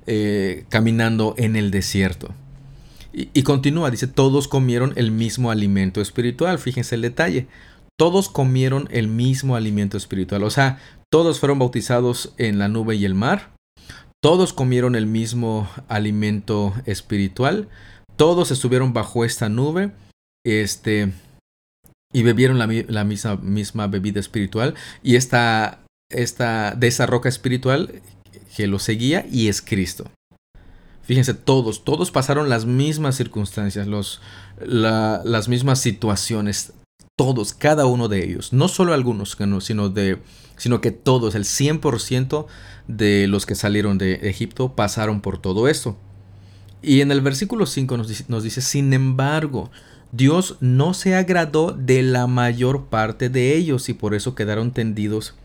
eh, 0.07 0.67
caminando 0.69 1.35
en 1.39 1.57
el 1.57 1.71
desierto. 1.71 2.35
Y, 3.15 3.31
y 3.33 3.45
continúa, 3.45 3.91
dice, 3.91 4.09
todos 4.09 4.47
comieron 4.47 4.93
el 4.97 5.11
mismo 5.11 5.51
alimento 5.51 6.03
espiritual. 6.03 6.59
Fíjense 6.59 6.97
el 6.97 7.01
detalle 7.01 7.47
todos 7.99 8.29
comieron 8.29 8.89
el 8.91 9.09
mismo 9.09 9.57
alimento 9.57 9.97
espiritual. 9.97 10.45
O 10.45 10.51
sea, 10.51 10.79
todos 11.11 11.39
fueron 11.39 11.59
bautizados 11.59 12.33
en 12.39 12.59
la 12.59 12.69
nube 12.69 12.97
y 12.97 13.05
el 13.05 13.15
mar. 13.15 13.55
Todos 14.23 14.53
comieron 14.53 14.95
el 14.95 15.07
mismo 15.07 15.69
alimento 15.89 16.75
espiritual. 16.87 17.69
Todos 18.17 18.51
estuvieron 18.51 18.93
bajo 18.93 19.25
esta 19.25 19.49
nube. 19.49 19.93
Este. 20.45 21.13
Y 22.15 22.23
bebieron 22.23 22.59
la, 22.59 22.67
misma, 22.67 23.37
misma, 23.37 23.87
bebida 23.87 24.21
espiritual. 24.21 24.75
Y 25.03 25.17
esta, 25.17 25.81
esta, 26.11 26.75
de 26.75 26.87
esa 26.87 27.07
roca 27.07 27.29
espiritual 27.29 28.03
que 28.57 28.67
lo 28.67 28.79
seguía 28.79 29.27
y 29.31 29.49
es 29.49 29.63
Cristo. 29.63 30.11
Fíjense, 31.03 31.35
todos, 31.35 31.85
todos 31.85 32.11
pasaron 32.11 32.49
las 32.49 32.65
mismas 32.65 33.17
circunstancias, 33.17 33.87
los, 33.87 34.21
las 34.61 35.49
mismas 35.49 35.81
situaciones 35.81 36.75
todos, 37.25 37.55
cada 37.55 37.87
uno 37.87 38.09
de 38.09 38.25
ellos, 38.25 38.53
no 38.53 38.67
solo 38.67 38.93
algunos, 38.93 39.39
sino, 39.61 39.89
de, 39.91 40.19
sino 40.57 40.81
que 40.81 40.91
todos, 40.91 41.37
el 41.37 41.45
100% 41.45 42.47
de 42.89 43.29
los 43.29 43.47
que 43.47 43.55
salieron 43.55 43.97
de 43.97 44.15
Egipto 44.29 44.75
pasaron 44.75 45.21
por 45.21 45.39
todo 45.39 45.69
esto. 45.69 45.97
Y 46.83 47.01
en 47.01 47.13
el 47.13 47.21
versículo 47.21 47.67
5 47.67 47.97
nos 47.97 48.09
dice, 48.09 48.25
nos 48.27 48.43
dice, 48.43 48.61
sin 48.61 48.93
embargo, 48.93 49.71
Dios 50.11 50.57
no 50.59 50.95
se 50.95 51.15
agradó 51.15 51.71
de 51.71 52.03
la 52.03 52.27
mayor 52.27 52.87
parte 52.87 53.29
de 53.29 53.55
ellos 53.55 53.89
y 53.89 53.95
por 53.95 54.15
eso 54.15 54.35
quedaron 54.35 54.73
tendidos 54.73 55.37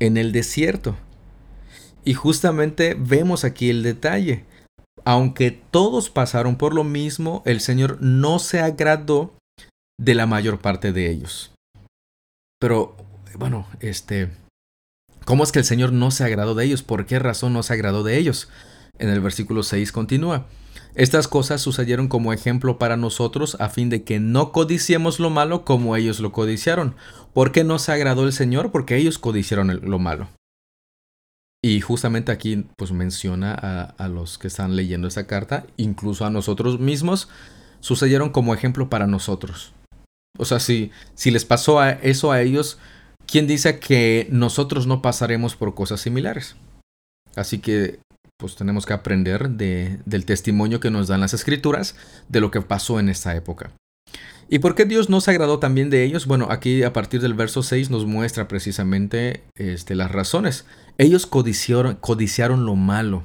en 0.00 0.16
el 0.16 0.32
desierto. 0.32 0.96
Y 2.06 2.14
justamente 2.14 2.96
vemos 2.98 3.44
aquí 3.44 3.68
el 3.68 3.82
detalle. 3.82 4.46
Aunque 5.04 5.50
todos 5.50 6.08
pasaron 6.08 6.56
por 6.56 6.72
lo 6.72 6.84
mismo, 6.84 7.42
el 7.44 7.60
Señor 7.60 7.98
no 8.00 8.38
se 8.38 8.60
agradó 8.60 9.34
de 9.98 10.14
la 10.14 10.26
mayor 10.26 10.60
parte 10.60 10.92
de 10.92 11.10
ellos. 11.10 11.52
Pero, 12.60 12.96
bueno, 13.36 13.66
este, 13.80 14.30
¿cómo 15.24 15.44
es 15.44 15.52
que 15.52 15.58
el 15.58 15.64
Señor 15.64 15.92
no 15.92 16.10
se 16.10 16.24
agradó 16.24 16.54
de 16.54 16.64
ellos? 16.64 16.82
¿Por 16.82 17.06
qué 17.06 17.18
razón 17.18 17.52
no 17.52 17.62
se 17.62 17.72
agradó 17.72 18.02
de 18.02 18.16
ellos? 18.16 18.48
En 18.98 19.08
el 19.08 19.20
versículo 19.20 19.62
6 19.62 19.92
continúa. 19.92 20.46
Estas 20.94 21.28
cosas 21.28 21.60
sucedieron 21.60 22.08
como 22.08 22.32
ejemplo 22.32 22.78
para 22.78 22.96
nosotros 22.96 23.56
a 23.60 23.68
fin 23.68 23.88
de 23.88 24.02
que 24.02 24.18
no 24.18 24.50
codiciemos 24.50 25.20
lo 25.20 25.30
malo 25.30 25.64
como 25.64 25.94
ellos 25.94 26.18
lo 26.18 26.32
codiciaron. 26.32 26.96
¿Por 27.34 27.52
qué 27.52 27.62
no 27.62 27.78
se 27.78 27.92
agradó 27.92 28.24
el 28.24 28.32
Señor? 28.32 28.72
Porque 28.72 28.96
ellos 28.96 29.18
codiciaron 29.18 29.80
lo 29.88 29.98
malo. 29.98 30.28
Y 31.62 31.80
justamente 31.80 32.32
aquí 32.32 32.66
pues 32.76 32.92
menciona 32.92 33.54
a, 33.54 33.82
a 33.82 34.08
los 34.08 34.38
que 34.38 34.48
están 34.48 34.74
leyendo 34.74 35.06
esa 35.06 35.26
carta, 35.26 35.66
incluso 35.76 36.24
a 36.24 36.30
nosotros 36.30 36.80
mismos, 36.80 37.28
sucedieron 37.80 38.30
como 38.30 38.54
ejemplo 38.54 38.88
para 38.88 39.06
nosotros. 39.06 39.72
O 40.38 40.44
sea, 40.44 40.60
si, 40.60 40.90
si 41.14 41.30
les 41.30 41.44
pasó 41.44 41.82
eso 41.84 42.32
a 42.32 42.40
ellos, 42.40 42.78
¿quién 43.26 43.46
dice 43.46 43.78
que 43.78 44.26
nosotros 44.30 44.86
no 44.86 45.02
pasaremos 45.02 45.56
por 45.56 45.74
cosas 45.74 46.00
similares? 46.00 46.56
Así 47.36 47.58
que 47.58 48.00
pues 48.38 48.54
tenemos 48.54 48.86
que 48.86 48.92
aprender 48.92 49.50
de, 49.50 49.98
del 50.06 50.24
testimonio 50.24 50.78
que 50.78 50.90
nos 50.90 51.08
dan 51.08 51.20
las 51.20 51.34
escrituras 51.34 51.96
de 52.28 52.40
lo 52.40 52.50
que 52.52 52.60
pasó 52.60 53.00
en 53.00 53.08
esta 53.08 53.34
época. 53.34 53.72
¿Y 54.48 54.60
por 54.60 54.74
qué 54.74 54.86
Dios 54.86 55.10
no 55.10 55.20
se 55.20 55.30
agradó 55.32 55.58
también 55.58 55.90
de 55.90 56.04
ellos? 56.04 56.26
Bueno, 56.26 56.46
aquí 56.50 56.82
a 56.82 56.92
partir 56.92 57.20
del 57.20 57.34
verso 57.34 57.62
6 57.62 57.90
nos 57.90 58.06
muestra 58.06 58.48
precisamente 58.48 59.42
este, 59.56 59.94
las 59.94 60.10
razones. 60.10 60.64
Ellos 60.96 61.26
codiciaron, 61.26 61.96
codiciaron 61.96 62.64
lo 62.64 62.74
malo. 62.74 63.24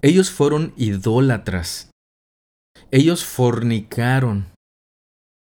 Ellos 0.00 0.30
fueron 0.30 0.72
idólatras. 0.76 1.90
Ellos 2.90 3.24
fornicaron. 3.24 4.46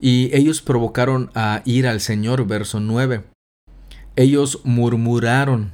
Y 0.05 0.35
ellos 0.35 0.61
provocaron 0.61 1.31
a 1.33 1.61
ir 1.63 1.87
al 1.87 2.01
Señor, 2.01 2.45
verso 2.45 2.81
9. 2.81 3.23
Ellos 4.17 4.59
murmuraron. 4.65 5.71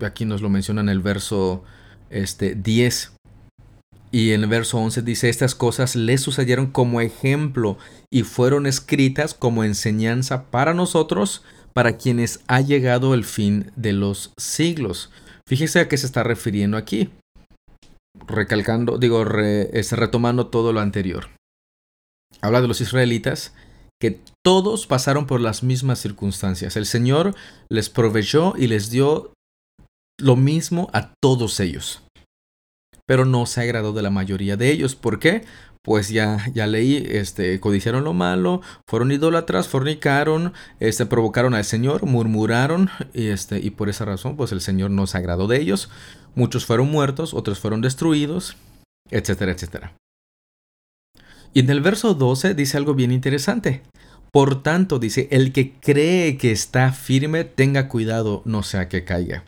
Aquí 0.00 0.24
nos 0.24 0.42
lo 0.42 0.50
menciona 0.50 0.80
en 0.80 0.88
el 0.88 0.98
verso 0.98 1.62
este, 2.10 2.56
10. 2.56 3.12
Y 4.10 4.32
en 4.32 4.42
el 4.42 4.48
verso 4.48 4.78
11 4.78 5.02
dice, 5.02 5.28
estas 5.28 5.54
cosas 5.54 5.94
les 5.94 6.22
sucedieron 6.22 6.72
como 6.72 7.00
ejemplo 7.00 7.78
y 8.10 8.24
fueron 8.24 8.66
escritas 8.66 9.32
como 9.32 9.62
enseñanza 9.62 10.50
para 10.50 10.74
nosotros, 10.74 11.44
para 11.72 11.98
quienes 11.98 12.40
ha 12.48 12.62
llegado 12.62 13.14
el 13.14 13.22
fin 13.22 13.70
de 13.76 13.92
los 13.92 14.32
siglos. 14.36 15.12
Fíjese 15.46 15.78
a 15.78 15.86
qué 15.86 15.96
se 15.96 16.06
está 16.06 16.24
refiriendo 16.24 16.76
aquí. 16.76 17.10
Recalcando, 18.26 18.98
digo, 18.98 19.22
retomando 19.24 20.48
todo 20.48 20.72
lo 20.72 20.80
anterior 20.80 21.28
habla 22.40 22.60
de 22.60 22.68
los 22.68 22.80
israelitas, 22.80 23.54
que 24.00 24.20
todos 24.44 24.86
pasaron 24.86 25.26
por 25.26 25.40
las 25.40 25.62
mismas 25.62 26.00
circunstancias. 26.00 26.76
El 26.76 26.86
Señor 26.86 27.34
les 27.68 27.88
proveyó 27.88 28.54
y 28.56 28.66
les 28.66 28.90
dio 28.90 29.32
lo 30.18 30.36
mismo 30.36 30.90
a 30.92 31.12
todos 31.22 31.60
ellos. 31.60 32.02
Pero 33.06 33.24
no 33.24 33.46
se 33.46 33.60
agradó 33.60 33.92
de 33.92 34.02
la 34.02 34.10
mayoría 34.10 34.56
de 34.56 34.70
ellos. 34.70 34.94
¿Por 34.96 35.18
qué? 35.18 35.44
pues 35.82 36.10
ya, 36.10 36.46
ya 36.54 36.66
leí, 36.66 37.04
este, 37.10 37.58
codiciaron 37.58 38.04
lo 38.04 38.12
malo, 38.12 38.60
fueron 38.88 39.10
idólatras, 39.10 39.68
fornicaron, 39.68 40.52
este, 40.78 41.06
provocaron 41.06 41.54
al 41.54 41.64
Señor, 41.64 42.06
murmuraron, 42.06 42.88
y, 43.12 43.28
este, 43.28 43.58
y 43.58 43.70
por 43.70 43.88
esa 43.88 44.04
razón, 44.04 44.36
pues 44.36 44.52
el 44.52 44.60
Señor 44.60 44.90
no 44.92 45.06
se 45.06 45.18
agradó 45.18 45.48
de 45.48 45.60
ellos. 45.60 45.90
Muchos 46.34 46.66
fueron 46.66 46.90
muertos, 46.90 47.34
otros 47.34 47.58
fueron 47.58 47.80
destruidos, 47.80 48.56
etcétera, 49.10 49.52
etcétera. 49.52 49.92
Y 51.54 51.60
en 51.60 51.70
el 51.70 51.80
verso 51.80 52.14
12 52.14 52.54
dice 52.54 52.76
algo 52.76 52.94
bien 52.94 53.12
interesante. 53.12 53.82
Por 54.32 54.62
tanto, 54.62 54.98
dice, 54.98 55.28
el 55.30 55.52
que 55.52 55.72
cree 55.74 56.38
que 56.38 56.52
está 56.52 56.92
firme, 56.92 57.44
tenga 57.44 57.88
cuidado, 57.88 58.42
no 58.46 58.62
sea 58.62 58.88
que 58.88 59.04
caiga. 59.04 59.44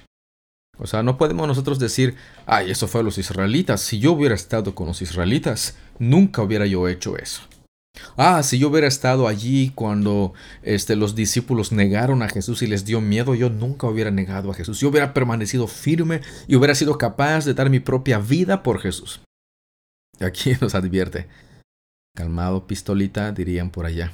O 0.76 0.86
sea, 0.86 1.02
no 1.02 1.16
podemos 1.16 1.46
nosotros 1.46 1.78
decir, 1.78 2.16
ay, 2.46 2.70
eso 2.70 2.88
fue 2.88 3.02
los 3.02 3.16
israelitas. 3.16 3.80
Si 3.80 3.98
yo 3.98 4.12
hubiera 4.12 4.34
estado 4.34 4.74
con 4.74 4.88
los 4.88 5.00
israelitas, 5.00 5.76
nunca 5.98 6.42
hubiera 6.42 6.66
yo 6.66 6.88
hecho 6.88 7.16
eso. 7.16 7.42
Ah, 8.16 8.42
si 8.42 8.58
yo 8.58 8.68
hubiera 8.68 8.88
estado 8.88 9.28
allí 9.28 9.70
cuando 9.74 10.34
este, 10.62 10.96
los 10.96 11.14
discípulos 11.14 11.72
negaron 11.72 12.22
a 12.22 12.28
Jesús 12.28 12.62
y 12.62 12.66
les 12.66 12.84
dio 12.84 13.00
miedo, 13.00 13.34
yo 13.34 13.50
nunca 13.50 13.86
hubiera 13.86 14.10
negado 14.10 14.50
a 14.50 14.54
Jesús. 14.54 14.80
Yo 14.80 14.88
hubiera 14.88 15.14
permanecido 15.14 15.66
firme 15.68 16.20
y 16.48 16.56
hubiera 16.56 16.74
sido 16.74 16.98
capaz 16.98 17.44
de 17.44 17.54
dar 17.54 17.70
mi 17.70 17.80
propia 17.80 18.18
vida 18.18 18.62
por 18.62 18.80
Jesús. 18.80 19.20
Aquí 20.20 20.52
nos 20.60 20.74
advierte. 20.74 21.28
Calmado, 22.16 22.66
pistolita, 22.66 23.32
dirían 23.32 23.70
por 23.70 23.86
allá. 23.86 24.12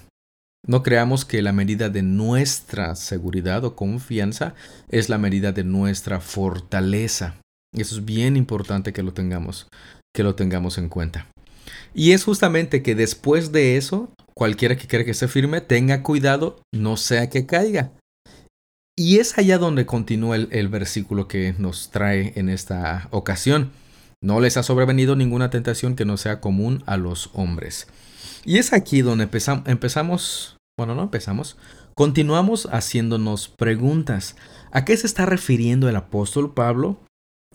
No 0.67 0.83
creamos 0.83 1.25
que 1.25 1.43
la 1.43 1.53
medida 1.53 1.89
de 1.89 2.03
nuestra 2.03 2.95
seguridad 2.95 3.65
o 3.65 3.77
confianza 3.77 4.55
es 4.89 5.09
la 5.09 5.19
medida 5.19 5.53
de 5.53 5.65
nuestra 5.65 6.21
fortaleza. 6.21 7.37
Eso 7.75 7.97
es 7.97 8.05
bien 8.05 8.37
importante 8.37 8.93
que 8.93 9.03
lo 9.03 9.13
tengamos, 9.13 9.69
que 10.15 10.23
lo 10.23 10.35
tengamos 10.35 10.79
en 10.79 10.89
cuenta. 10.89 11.27
Y 11.95 12.13
es 12.13 12.25
justamente 12.25 12.83
que 12.83 12.95
después 12.95 13.53
de 13.53 13.77
eso, 13.77 14.13
cualquiera 14.35 14.77
que 14.77 14.87
quiera 14.87 15.05
que 15.05 15.15
se 15.15 15.29
firme, 15.29 15.61
tenga 15.61 16.03
cuidado, 16.03 16.63
no 16.75 16.97
sea 16.97 17.31
que 17.31 17.47
caiga. 17.47 17.93
Y 18.97 19.19
es 19.19 19.39
allá 19.39 19.57
donde 19.57 19.87
continúa 19.87 20.37
el 20.37 20.69
versículo 20.69 21.27
que 21.27 21.55
nos 21.59 21.91
trae 21.91 22.33
en 22.37 22.49
esta 22.49 23.09
ocasión. 23.13 23.73
No 24.23 24.41
les 24.41 24.57
ha 24.57 24.63
sobrevenido 24.63 25.17
ninguna 25.17 25.49
tentación 25.49 25.97
que 25.97 26.05
no 26.05 26.17
sea 26.17 26.41
común 26.41 26.83
a 26.87 26.99
los 26.99 27.31
hombres. 27.33 27.89
Y 28.45 28.59
es 28.59 28.73
aquí 28.73 29.01
donde 29.01 29.25
empezamos, 29.25 30.57
bueno, 30.79 30.95
no 30.95 31.05
empezamos, 31.05 31.57
continuamos 31.95 32.69
haciéndonos 32.71 33.49
preguntas. 33.49 34.37
¿A 34.73 34.85
qué 34.85 34.97
se 34.97 35.07
está 35.07 35.25
refiriendo 35.25 35.89
el 35.89 35.97
apóstol 35.97 36.53
Pablo 36.53 37.01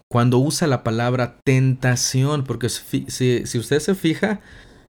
cuando 0.10 0.40
usa 0.40 0.68
la 0.68 0.84
palabra 0.84 1.40
tentación? 1.44 2.44
Porque 2.44 2.70
si, 2.70 3.06
usted 3.60 3.80
se 3.80 3.94
fija, 3.94 4.42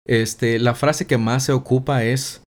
este, 0.07 0.59
la 0.59 0.75
frase 0.75 1.07
que 1.07 1.19
más 1.19 1.45
se 1.45 1.53
ocupa 1.53 2.05
es, 2.05 2.43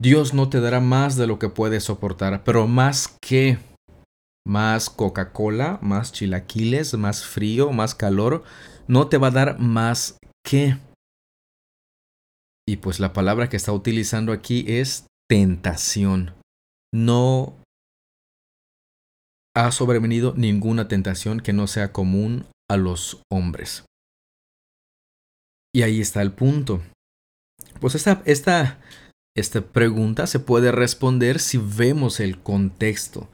Dios 0.00 0.34
no 0.34 0.50
te 0.50 0.60
dará 0.60 0.80
más 0.80 1.16
de 1.16 1.26
lo 1.26 1.38
que 1.38 1.48
puedes 1.48 1.84
soportar, 1.84 2.44
pero 2.44 2.66
más 2.66 3.16
que 3.20 3.58
más 4.46 4.90
Coca-Cola, 4.90 5.78
más 5.80 6.12
chilaquiles, 6.12 6.94
más 6.94 7.24
frío, 7.24 7.72
más 7.72 7.94
calor, 7.94 8.44
no 8.88 9.08
te 9.08 9.18
va 9.18 9.28
a 9.28 9.32
dar 9.32 9.58
más 9.58 10.18
que. 10.44 10.76
Y 12.66 12.76
pues 12.76 13.00
la 13.00 13.12
palabra 13.12 13.48
que 13.48 13.56
está 13.56 13.72
utilizando 13.72 14.32
aquí 14.32 14.64
es 14.66 15.06
tentación. 15.28 16.32
No 16.92 17.56
ha 19.56 19.70
sobrevenido 19.70 20.34
ninguna 20.36 20.88
tentación 20.88 21.40
que 21.40 21.52
no 21.52 21.66
sea 21.66 21.92
común 21.92 22.46
a 22.70 22.76
los 22.76 23.22
hombres. 23.30 23.84
Y 25.74 25.82
ahí 25.82 26.00
está 26.00 26.22
el 26.22 26.32
punto. 26.32 26.82
Pues 27.80 27.94
esta, 27.94 28.22
esta, 28.24 28.80
esta 29.36 29.60
pregunta 29.60 30.26
se 30.26 30.40
puede 30.40 30.72
responder 30.72 31.40
si 31.40 31.58
vemos 31.58 32.20
el 32.20 32.40
contexto 32.40 33.28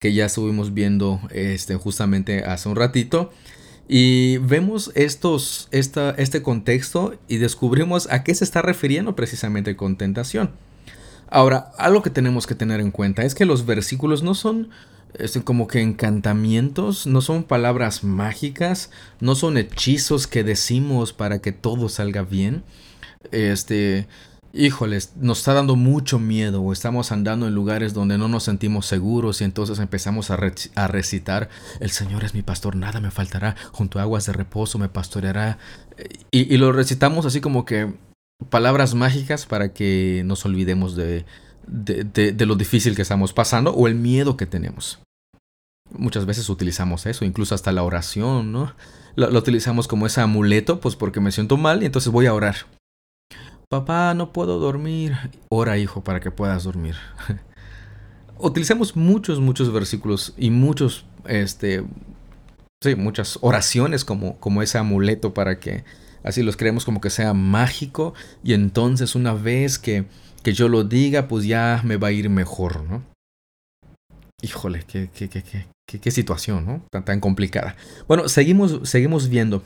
que 0.00 0.12
ya 0.12 0.26
estuvimos 0.26 0.74
viendo 0.74 1.20
este, 1.30 1.74
justamente 1.76 2.44
hace 2.44 2.68
un 2.68 2.76
ratito. 2.76 3.32
Y 3.88 4.36
vemos 4.38 4.92
estos, 4.94 5.68
esta, 5.70 6.10
este 6.10 6.42
contexto 6.42 7.14
y 7.26 7.38
descubrimos 7.38 8.06
a 8.10 8.22
qué 8.22 8.34
se 8.34 8.44
está 8.44 8.60
refiriendo 8.60 9.16
precisamente 9.16 9.76
con 9.76 9.96
tentación. 9.96 10.50
Ahora, 11.30 11.72
algo 11.78 12.02
que 12.02 12.10
tenemos 12.10 12.46
que 12.46 12.54
tener 12.54 12.80
en 12.80 12.90
cuenta 12.90 13.22
es 13.22 13.34
que 13.34 13.46
los 13.46 13.64
versículos 13.64 14.22
no 14.22 14.34
son 14.34 14.68
este, 15.14 15.42
como 15.42 15.68
que 15.68 15.80
encantamientos, 15.80 17.06
no 17.06 17.22
son 17.22 17.44
palabras 17.44 18.04
mágicas, 18.04 18.90
no 19.20 19.34
son 19.34 19.56
hechizos 19.56 20.26
que 20.26 20.44
decimos 20.44 21.14
para 21.14 21.38
que 21.40 21.52
todo 21.52 21.88
salga 21.88 22.22
bien. 22.22 22.62
Este, 23.32 24.06
híjoles, 24.52 25.12
nos 25.16 25.38
está 25.38 25.54
dando 25.54 25.76
mucho 25.76 26.18
miedo 26.18 26.62
o 26.62 26.72
estamos 26.72 27.12
andando 27.12 27.46
en 27.46 27.54
lugares 27.54 27.94
donde 27.94 28.18
no 28.18 28.28
nos 28.28 28.44
sentimos 28.44 28.86
seguros 28.86 29.40
y 29.40 29.44
entonces 29.44 29.78
empezamos 29.78 30.30
a, 30.30 30.36
recitar, 30.88 31.48
el 31.80 31.90
Señor 31.90 32.24
es 32.24 32.34
mi 32.34 32.42
pastor, 32.42 32.76
nada 32.76 33.00
me 33.00 33.10
faltará, 33.10 33.56
junto 33.72 33.98
a 33.98 34.02
aguas 34.02 34.26
de 34.26 34.32
reposo 34.32 34.78
me 34.78 34.88
pastoreará. 34.88 35.58
Y, 36.30 36.56
lo 36.56 36.72
recitamos 36.72 37.26
así 37.26 37.40
como 37.40 37.64
que 37.64 37.92
palabras 38.50 38.94
mágicas 38.94 39.46
para 39.46 39.72
que 39.72 40.22
nos 40.24 40.44
olvidemos 40.44 40.96
de, 40.96 41.24
de, 41.66 42.46
lo 42.46 42.56
difícil 42.56 42.96
que 42.96 43.02
estamos 43.02 43.32
pasando 43.32 43.72
o 43.72 43.86
el 43.86 43.94
miedo 43.94 44.36
que 44.36 44.46
tenemos. 44.46 45.00
Muchas 45.90 46.26
veces 46.26 46.48
utilizamos 46.50 47.06
eso, 47.06 47.24
incluso 47.24 47.54
hasta 47.54 47.72
la 47.72 47.82
oración, 47.82 48.52
¿no? 48.52 48.74
lo 49.16 49.36
utilizamos 49.36 49.88
como 49.88 50.06
ese 50.06 50.20
amuleto, 50.20 50.78
pues 50.78 50.94
porque 50.94 51.18
me 51.18 51.32
siento 51.32 51.56
mal 51.56 51.82
y 51.82 51.86
entonces 51.86 52.12
voy 52.12 52.26
a 52.26 52.34
orar. 52.34 52.54
Papá, 53.68 54.14
no 54.14 54.32
puedo 54.32 54.58
dormir. 54.58 55.14
Ora, 55.50 55.76
hijo, 55.76 56.02
para 56.02 56.20
que 56.20 56.30
puedas 56.30 56.64
dormir. 56.64 56.96
Utilizamos 58.38 58.96
muchos, 58.96 59.40
muchos 59.40 59.70
versículos 59.70 60.32
y 60.38 60.48
muchos, 60.48 61.04
este, 61.26 61.84
sí, 62.82 62.94
muchas 62.94 63.38
oraciones 63.42 64.06
como, 64.06 64.38
como 64.40 64.62
ese 64.62 64.78
amuleto 64.78 65.34
para 65.34 65.60
que 65.60 65.84
así 66.22 66.42
los 66.42 66.56
creemos 66.56 66.86
como 66.86 67.02
que 67.02 67.10
sea 67.10 67.34
mágico 67.34 68.14
y 68.42 68.54
entonces 68.54 69.14
una 69.14 69.34
vez 69.34 69.78
que, 69.78 70.06
que 70.42 70.54
yo 70.54 70.68
lo 70.68 70.84
diga, 70.84 71.28
pues 71.28 71.44
ya 71.44 71.82
me 71.84 71.96
va 71.96 72.08
a 72.08 72.12
ir 72.12 72.30
mejor, 72.30 72.84
¿no? 72.84 73.04
Híjole, 74.40 74.84
qué, 74.86 75.10
qué, 75.12 75.28
qué, 75.28 75.42
qué, 75.42 76.00
qué 76.00 76.10
situación, 76.10 76.64
¿no? 76.64 76.82
Tan, 76.90 77.04
tan 77.04 77.20
complicada. 77.20 77.76
Bueno, 78.06 78.28
seguimos, 78.28 78.88
seguimos 78.88 79.28
viendo. 79.28 79.62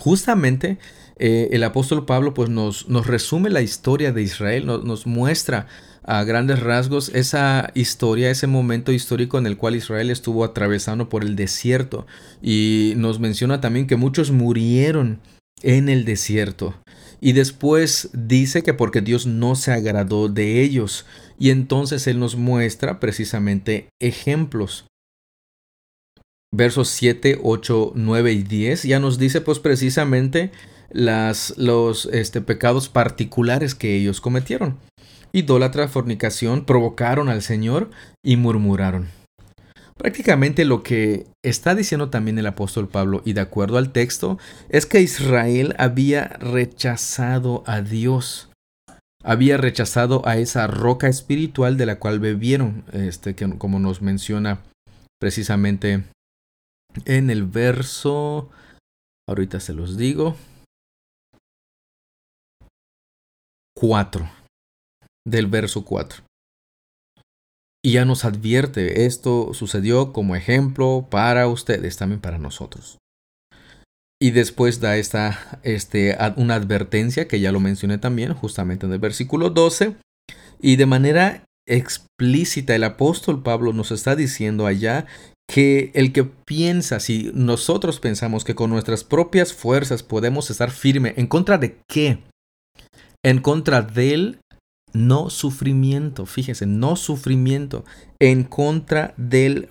Justamente 0.00 0.78
eh, 1.22 1.50
el 1.52 1.62
apóstol 1.64 2.06
Pablo 2.06 2.32
pues 2.32 2.48
nos, 2.48 2.88
nos, 2.88 3.06
resume 3.06 3.50
la 3.50 3.60
historia 3.60 4.10
de 4.10 4.22
Israel, 4.22 4.64
nos, 4.64 5.06
muestra 5.06 5.66
a 6.02 6.24
grandes 6.24 6.60
rasgos 6.60 7.10
esa 7.10 7.70
historia, 7.74 8.30
ese 8.30 8.46
momento 8.46 8.90
histórico 8.90 9.36
en 9.36 9.46
el 9.46 9.58
cual 9.58 9.76
Israel 9.76 10.08
estuvo 10.08 10.44
atravesando 10.44 11.10
por 11.10 11.22
el 11.22 11.36
desierto 11.36 12.06
y 12.40 12.94
nos 12.96 13.20
menciona 13.20 13.60
también 13.60 13.86
que 13.86 13.96
muchos 13.96 14.30
murieron 14.30 15.20
en 15.60 15.90
el 15.90 16.06
desierto. 16.06 16.74
Y 17.20 17.32
después 17.32 18.08
dice 18.14 18.62
que 18.62 18.72
porque 18.72 19.02
Dios 19.02 19.26
no 19.26 19.56
se 19.56 19.72
agradó 19.72 20.30
de 20.30 20.62
ellos. 20.62 21.04
Y 21.38 21.50
entonces 21.50 22.06
Él 22.06 22.18
nos 22.18 22.36
muestra 22.36 22.98
precisamente 22.98 23.90
ejemplos 24.00 24.86
versos 26.52 26.88
7, 26.88 27.40
8, 27.42 27.92
9 27.94 28.32
y 28.32 28.42
10 28.42 28.82
ya 28.82 28.98
nos 28.98 29.18
dice 29.18 29.40
pues 29.40 29.60
precisamente 29.60 30.50
las, 30.90 31.54
los 31.56 32.06
este, 32.06 32.40
pecados 32.40 32.88
particulares 32.88 33.74
que 33.74 33.96
ellos 33.96 34.20
cometieron. 34.20 34.78
Idólatra, 35.32 35.88
fornicación, 35.88 36.64
provocaron 36.64 37.28
al 37.28 37.42
Señor 37.42 37.90
y 38.24 38.36
murmuraron. 38.36 39.08
Prácticamente 39.96 40.64
lo 40.64 40.82
que 40.82 41.26
está 41.44 41.74
diciendo 41.74 42.08
también 42.08 42.38
el 42.38 42.46
apóstol 42.46 42.88
Pablo, 42.88 43.20
y 43.26 43.34
de 43.34 43.42
acuerdo 43.42 43.76
al 43.76 43.92
texto, 43.92 44.38
es 44.70 44.86
que 44.86 45.02
Israel 45.02 45.74
había 45.78 46.24
rechazado 46.40 47.62
a 47.66 47.82
Dios. 47.82 48.48
Había 49.22 49.58
rechazado 49.58 50.26
a 50.26 50.38
esa 50.38 50.66
roca 50.66 51.08
espiritual 51.08 51.76
de 51.76 51.84
la 51.84 51.98
cual 51.98 52.18
bebieron, 52.18 52.84
este, 52.92 53.34
que, 53.34 53.46
como 53.58 53.78
nos 53.78 54.00
menciona 54.00 54.60
precisamente 55.20 56.02
en 57.04 57.28
el 57.28 57.44
verso, 57.44 58.48
ahorita 59.28 59.60
se 59.60 59.74
los 59.74 59.98
digo, 59.98 60.34
4, 63.80 64.30
del 65.26 65.46
verso 65.46 65.86
4. 65.86 66.22
Y 67.82 67.92
ya 67.92 68.04
nos 68.04 68.26
advierte, 68.26 69.06
esto 69.06 69.54
sucedió 69.54 70.12
como 70.12 70.36
ejemplo 70.36 71.08
para 71.10 71.48
ustedes, 71.48 71.96
también 71.96 72.20
para 72.20 72.36
nosotros. 72.36 72.98
Y 74.20 74.32
después 74.32 74.80
da 74.80 74.98
esta, 74.98 75.60
este, 75.62 76.18
una 76.36 76.56
advertencia 76.56 77.26
que 77.26 77.40
ya 77.40 77.52
lo 77.52 77.60
mencioné 77.60 77.96
también, 77.96 78.34
justamente 78.34 78.84
en 78.84 78.92
el 78.92 78.98
versículo 78.98 79.48
12. 79.48 79.96
Y 80.60 80.76
de 80.76 80.84
manera 80.84 81.44
explícita 81.66 82.74
el 82.74 82.84
apóstol 82.84 83.42
Pablo 83.42 83.72
nos 83.72 83.92
está 83.92 84.14
diciendo 84.14 84.66
allá 84.66 85.06
que 85.48 85.90
el 85.94 86.12
que 86.12 86.24
piensa, 86.24 87.00
si 87.00 87.30
nosotros 87.32 87.98
pensamos 87.98 88.44
que 88.44 88.54
con 88.54 88.68
nuestras 88.68 89.04
propias 89.04 89.54
fuerzas 89.54 90.02
podemos 90.02 90.50
estar 90.50 90.70
firme 90.70 91.14
en 91.16 91.26
contra 91.26 91.56
de 91.56 91.78
qué, 91.88 92.22
en 93.24 93.40
contra 93.40 93.82
del 93.82 94.40
no 94.92 95.30
sufrimiento, 95.30 96.26
fíjese, 96.26 96.66
no 96.66 96.96
sufrimiento, 96.96 97.84
en 98.18 98.44
contra 98.44 99.14
del 99.16 99.68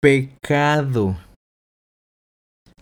pecado. 0.00 1.18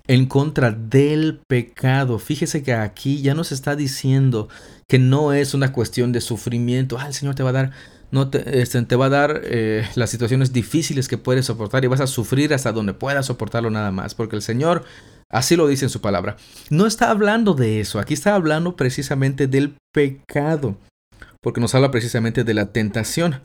En 0.09 0.27
contra 0.27 0.71
del 0.71 1.41
pecado. 1.49 2.19
Fíjese 2.19 2.63
que 2.63 2.73
aquí 2.73 3.23
ya 3.23 3.35
nos 3.35 3.51
está 3.51 3.75
diciendo 3.75 4.49
que 4.89 4.99
no 4.99 5.33
es 5.33 5.53
una 5.53 5.73
cuestión 5.73 6.13
de 6.13 6.21
sufrimiento. 6.21 6.99
Ah, 6.99 7.09
el 7.09 7.15
Señor 7.15 7.35
te 7.35 7.43
va 7.43 7.51
a 7.51 7.53
dar, 7.53 7.73
no 8.13 8.31
te, 8.31 8.61
este, 8.61 8.81
te 8.83 8.95
va 8.95 9.07
a 9.07 9.11
dar 9.11 9.41
eh, 9.45 9.85
las 9.97 10.11
situaciones 10.11 10.53
difíciles 10.53 11.09
que 11.09 11.19
puedes 11.19 11.47
soportar 11.47 11.85
y 11.85 11.89
vas 11.89 12.01
a 12.01 12.07
sufrir 12.07 12.55
hasta 12.55 12.71
donde 12.71 12.95
puedas 12.95 13.27
soportarlo 13.27 13.71
nada 13.71 13.91
más. 13.91 14.15
Porque 14.15 14.37
el 14.37 14.43
Señor 14.43 14.85
Así 15.31 15.57
lo 15.57 15.67
dice 15.67 15.87
en 15.87 15.91
su 15.91 16.01
palabra. 16.01 16.37
No 16.71 16.87
está 16.87 17.11
hablando 17.11 17.55
de 17.55 17.81
eso, 17.81 17.99
aquí 17.99 18.15
está 18.15 18.35
hablando 18.35 18.77
precisamente 18.77 19.47
del 19.47 19.77
pecado, 19.93 20.77
porque 21.41 21.61
nos 21.61 21.75
habla 21.75 21.91
precisamente 21.91 22.45
de 22.45 22.55
la 22.55 22.73
tentación. 22.73 23.41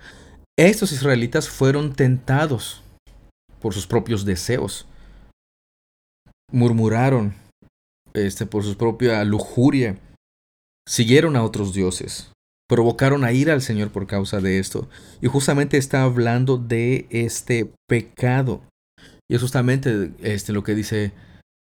Estos 0.57 0.91
israelitas 0.91 1.49
fueron 1.49 1.93
tentados 1.93 2.83
por 3.59 3.73
sus 3.73 3.87
propios 3.87 4.25
deseos. 4.25 4.85
Murmuraron 6.51 7.33
este, 8.13 8.45
por 8.45 8.63
su 8.63 8.75
propia 8.77 9.23
lujuria. 9.23 9.97
Siguieron 10.87 11.35
a 11.35 11.43
otros 11.43 11.73
dioses. 11.73 12.31
Provocaron 12.67 13.23
a 13.23 13.31
ir 13.31 13.49
al 13.49 13.61
Señor 13.61 13.91
por 13.91 14.07
causa 14.07 14.41
de 14.41 14.59
esto. 14.59 14.89
Y 15.21 15.27
justamente 15.27 15.77
está 15.77 16.03
hablando 16.03 16.57
de 16.57 17.07
este 17.09 17.71
pecado. 17.87 18.61
Y 19.29 19.35
es 19.35 19.41
justamente 19.41 20.11
este, 20.21 20.51
lo 20.51 20.63
que 20.63 20.75
dice 20.75 21.13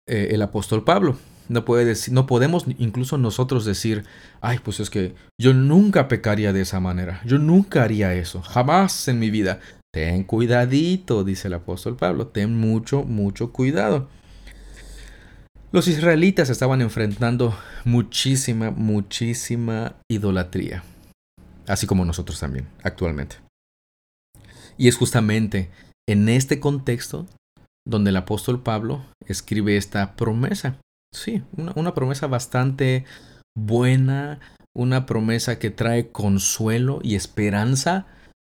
eh, 0.07 0.29
el 0.31 0.41
apóstol 0.41 0.83
Pablo. 0.83 1.17
No, 1.49 1.65
puede 1.65 1.85
decir, 1.85 2.13
no 2.13 2.25
podemos 2.25 2.65
incluso 2.77 3.17
nosotros 3.17 3.65
decir, 3.65 4.05
ay, 4.41 4.59
pues 4.63 4.79
es 4.79 4.89
que 4.89 5.13
yo 5.39 5.53
nunca 5.53 6.07
pecaría 6.07 6.53
de 6.53 6.61
esa 6.61 6.79
manera, 6.79 7.21
yo 7.25 7.37
nunca 7.37 7.83
haría 7.83 8.13
eso, 8.13 8.41
jamás 8.41 9.07
en 9.07 9.19
mi 9.19 9.29
vida. 9.29 9.59
Ten 9.93 10.23
cuidadito, 10.23 11.23
dice 11.23 11.49
el 11.49 11.53
apóstol 11.53 11.97
Pablo, 11.97 12.27
ten 12.27 12.57
mucho, 12.57 13.03
mucho 13.03 13.51
cuidado. 13.51 14.07
Los 15.71 15.87
israelitas 15.87 16.49
estaban 16.49 16.81
enfrentando 16.81 17.57
muchísima, 17.83 18.71
muchísima 18.71 19.95
idolatría, 20.09 20.83
así 21.67 21.87
como 21.87 22.05
nosotros 22.05 22.39
también, 22.39 22.67
actualmente. 22.83 23.35
Y 24.77 24.87
es 24.87 24.97
justamente 24.97 25.69
en 26.07 26.29
este 26.29 26.59
contexto 26.59 27.27
donde 27.87 28.11
el 28.11 28.17
apóstol 28.17 28.63
Pablo 28.63 29.03
escribe 29.27 29.77
esta 29.77 30.15
promesa. 30.15 30.79
Sí, 31.13 31.43
una, 31.57 31.93
promesa 31.93 32.27
bastante 32.27 33.05
buena, 33.55 34.39
una 34.75 35.05
promesa 35.05 35.59
que 35.59 35.69
trae 35.69 36.09
consuelo 36.09 36.99
y 37.03 37.15
esperanza, 37.15 38.07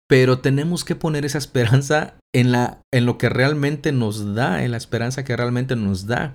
pero 0.08 0.38
tenemos 0.38 0.84
que 0.84 0.94
poner 0.94 1.24
esa 1.24 1.38
esperanza 1.38 2.14
en, 2.34 2.52
la, 2.52 2.80
en 2.92 3.04
lo 3.04 3.18
que 3.18 3.28
realmente 3.28 3.92
nos 3.92 4.34
da, 4.34 4.64
en 4.64 4.70
la 4.70 4.76
esperanza 4.78 5.24
que 5.24 5.36
realmente 5.36 5.76
nos 5.76 6.06
da. 6.06 6.34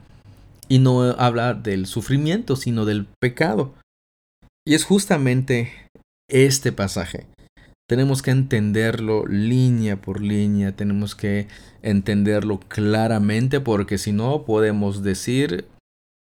Y 0.67 0.79
no 0.79 1.01
habla 1.01 1.53
del 1.53 1.85
sufrimiento, 1.85 2.55
sino 2.55 2.85
del 2.85 3.07
pecado. 3.19 3.73
Y 4.65 4.75
es 4.75 4.85
justamente 4.85 5.73
este 6.29 6.71
pasaje 6.71 7.27
tenemos 7.91 8.21
que 8.21 8.31
entenderlo 8.31 9.25
línea 9.27 9.99
por 9.99 10.21
línea, 10.21 10.73
tenemos 10.73 11.13
que 11.13 11.49
entenderlo 11.81 12.61
claramente 12.61 13.59
porque 13.59 13.97
si 13.97 14.13
no 14.13 14.45
podemos 14.45 15.03
decir 15.03 15.67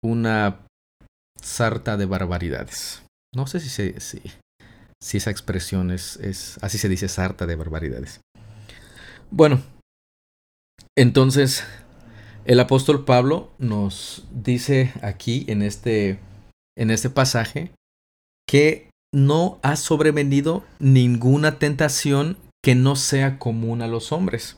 una 0.03 0.67
sarta 1.41 1.95
de 1.95 2.07
barbaridades. 2.07 3.03
No 3.33 3.47
sé 3.47 3.61
si, 3.61 3.93
esa 5.17 5.31
expresión 5.31 5.91
es, 5.91 6.17
es, 6.17 6.59
así 6.61 6.77
se 6.77 6.89
dice, 6.89 7.07
sarta 7.07 7.45
de 7.45 7.55
barbaridades. 7.55 8.19
Bueno, 9.31 9.61
entonces 10.97 11.63
el 12.43 12.59
apóstol 12.59 13.05
Pablo 13.05 13.53
nos 13.59 14.27
dice 14.29 14.91
aquí 15.01 15.45
en 15.47 15.61
este, 15.61 16.19
en 16.77 16.91
este 16.91 17.09
pasaje 17.09 17.71
que 18.45 18.84
no 19.15 19.59
ha 19.63 19.77
sobrevenido 19.77 20.65
ninguna 20.77 21.57
tentación 21.57 22.37
que 22.61 22.75
no 22.75 22.97
sea 22.97 23.39
común 23.39 23.81
a 23.81 23.87
los 23.87 24.11
hombres. 24.11 24.57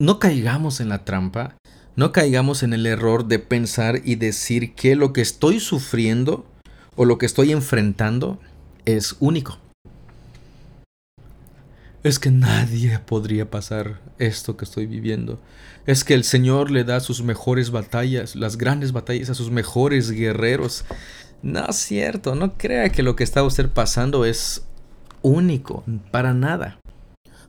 No 0.00 0.20
caigamos 0.20 0.78
en 0.78 0.90
la 0.90 1.04
trampa, 1.04 1.56
no 1.96 2.12
caigamos 2.12 2.62
en 2.62 2.72
el 2.72 2.86
error 2.86 3.26
de 3.26 3.40
pensar 3.40 4.00
y 4.04 4.14
decir 4.14 4.76
que 4.76 4.94
lo 4.94 5.12
que 5.12 5.22
estoy 5.22 5.58
sufriendo 5.58 6.46
o 6.94 7.04
lo 7.04 7.18
que 7.18 7.26
estoy 7.26 7.50
enfrentando 7.50 8.38
es 8.84 9.16
único. 9.18 9.58
Es 12.04 12.18
que 12.18 12.30
nadie 12.30 12.98
podría 12.98 13.50
pasar 13.50 13.98
esto 14.18 14.56
que 14.56 14.66
estoy 14.66 14.84
viviendo. 14.84 15.40
Es 15.86 16.04
que 16.04 16.12
el 16.12 16.22
Señor 16.22 16.70
le 16.70 16.84
da 16.84 17.00
sus 17.00 17.22
mejores 17.22 17.70
batallas, 17.70 18.36
las 18.36 18.58
grandes 18.58 18.92
batallas 18.92 19.30
a 19.30 19.34
sus 19.34 19.50
mejores 19.50 20.10
guerreros. 20.10 20.84
No 21.44 21.66
es 21.68 21.76
cierto, 21.76 22.34
no 22.34 22.54
crea 22.54 22.88
que 22.88 23.02
lo 23.02 23.16
que 23.16 23.22
está 23.22 23.42
usted 23.42 23.68
pasando 23.68 24.24
es 24.24 24.64
único, 25.20 25.84
para 26.10 26.32
nada. 26.32 26.80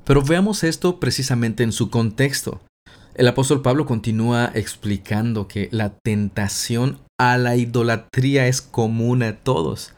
Pero 0.03 0.21
veamos 0.21 0.65
esto 0.65 0.99
precisamente 0.99 1.63
en 1.63 1.71
su 1.71 1.89
contexto. 1.89 2.60
El 3.13 3.25
apóstol 3.29 3.62
Pablo 3.62 3.86
continúa 3.86 4.51
explicando 4.53 5.47
que 5.47 5.69
la 5.71 5.93
tentación 6.03 6.99
a 7.17 7.38
la 7.38 7.55
idolatría 7.55 8.47
es 8.47 8.62
común 8.62 9.23
a 9.23 9.38
todos. 9.38 9.93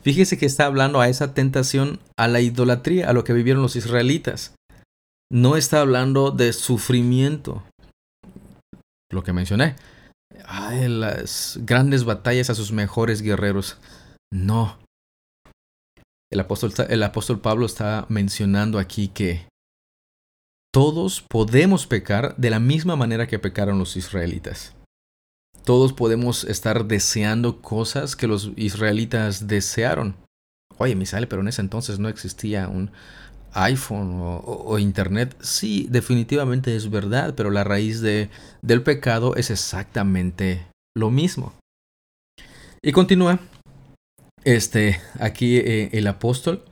Fíjese 0.00 0.38
que 0.38 0.46
está 0.46 0.64
hablando 0.64 1.02
a 1.02 1.10
esa 1.10 1.34
tentación 1.34 2.00
a 2.16 2.28
la 2.28 2.40
idolatría, 2.40 3.10
a 3.10 3.12
lo 3.12 3.24
que 3.24 3.34
vivieron 3.34 3.62
los 3.62 3.76
israelitas. 3.76 4.54
No 5.30 5.58
está 5.58 5.82
hablando 5.82 6.30
de 6.30 6.54
sufrimiento, 6.54 7.62
lo 9.10 9.22
que 9.22 9.34
mencioné 9.34 9.76
ay, 10.46 10.88
las 10.88 11.58
grandes 11.62 12.04
batallas 12.04 12.50
a 12.50 12.54
sus 12.54 12.72
mejores 12.72 13.22
guerreros. 13.22 13.78
No. 14.32 14.78
El 16.30 16.40
apóstol, 16.40 16.72
el 16.88 17.02
apóstol 17.02 17.40
Pablo 17.40 17.66
está 17.66 18.06
mencionando 18.08 18.78
aquí 18.78 19.08
que 19.08 19.46
todos 20.72 21.22
podemos 21.22 21.86
pecar 21.86 22.34
de 22.36 22.50
la 22.50 22.58
misma 22.58 22.96
manera 22.96 23.28
que 23.28 23.38
pecaron 23.38 23.78
los 23.78 23.96
israelitas. 23.96 24.74
Todos 25.64 25.92
podemos 25.92 26.44
estar 26.44 26.86
deseando 26.86 27.62
cosas 27.62 28.16
que 28.16 28.26
los 28.26 28.50
israelitas 28.56 29.46
desearon. 29.46 30.16
Oye, 30.76 30.96
me 30.96 31.06
sale, 31.06 31.26
pero 31.28 31.42
en 31.42 31.48
ese 31.48 31.62
entonces 31.62 32.00
no 32.00 32.08
existía 32.08 32.68
un, 32.68 32.90
iPhone 33.54 34.20
o, 34.20 34.78
Internet, 34.78 35.36
sí, 35.40 35.86
definitivamente 35.90 36.76
es 36.76 36.90
verdad, 36.90 37.34
pero 37.36 37.50
la 37.50 37.64
raíz 37.64 38.00
de, 38.00 38.28
del 38.62 38.82
pecado 38.82 39.36
es 39.36 39.50
exactamente 39.50 40.66
lo 40.96 41.10
mismo. 41.10 41.54
Y 42.82 42.92
continúa 42.92 43.38
este, 44.44 45.00
aquí 45.18 45.56
eh, 45.56 45.90
el 45.92 46.06
apóstol 46.06 46.64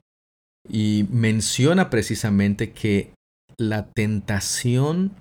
y 0.68 1.06
menciona 1.10 1.90
precisamente 1.90 2.72
que 2.72 3.14
la 3.58 3.86
tentación 3.86 5.12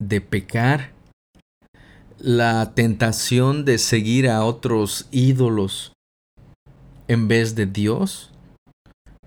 de 0.00 0.20
pecar, 0.20 0.92
la 2.18 2.72
tentación 2.74 3.64
de 3.64 3.78
seguir 3.78 4.28
a 4.28 4.44
otros 4.44 5.08
ídolos 5.10 5.92
en 7.08 7.28
vez 7.28 7.54
de 7.54 7.66
Dios, 7.66 8.29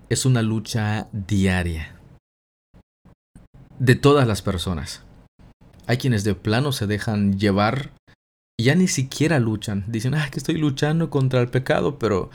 es 0.08 0.26
una 0.26 0.42
lucha 0.42 1.08
diaria 1.12 1.98
de 3.78 3.94
todas 3.94 4.26
las 4.26 4.42
personas. 4.42 5.02
Hay 5.86 5.98
quienes 5.98 6.24
de 6.24 6.34
plano 6.34 6.72
se 6.72 6.86
dejan 6.86 7.38
llevar 7.38 7.90
y 8.58 8.64
ya 8.64 8.74
ni 8.74 8.88
siquiera 8.88 9.38
luchan. 9.38 9.84
Dicen, 9.88 10.14
ah, 10.14 10.28
que 10.30 10.38
estoy 10.38 10.56
luchando 10.56 11.10
contra 11.10 11.40
el 11.40 11.48
pecado, 11.48 11.98
pero 11.98 12.30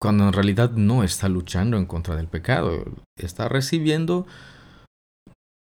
cuando 0.00 0.26
en 0.26 0.32
realidad 0.32 0.72
no 0.72 1.04
está 1.04 1.28
luchando 1.28 1.76
en 1.76 1.86
contra 1.86 2.16
del 2.16 2.26
pecado, 2.26 2.84
está 3.16 3.48
recibiendo 3.48 4.26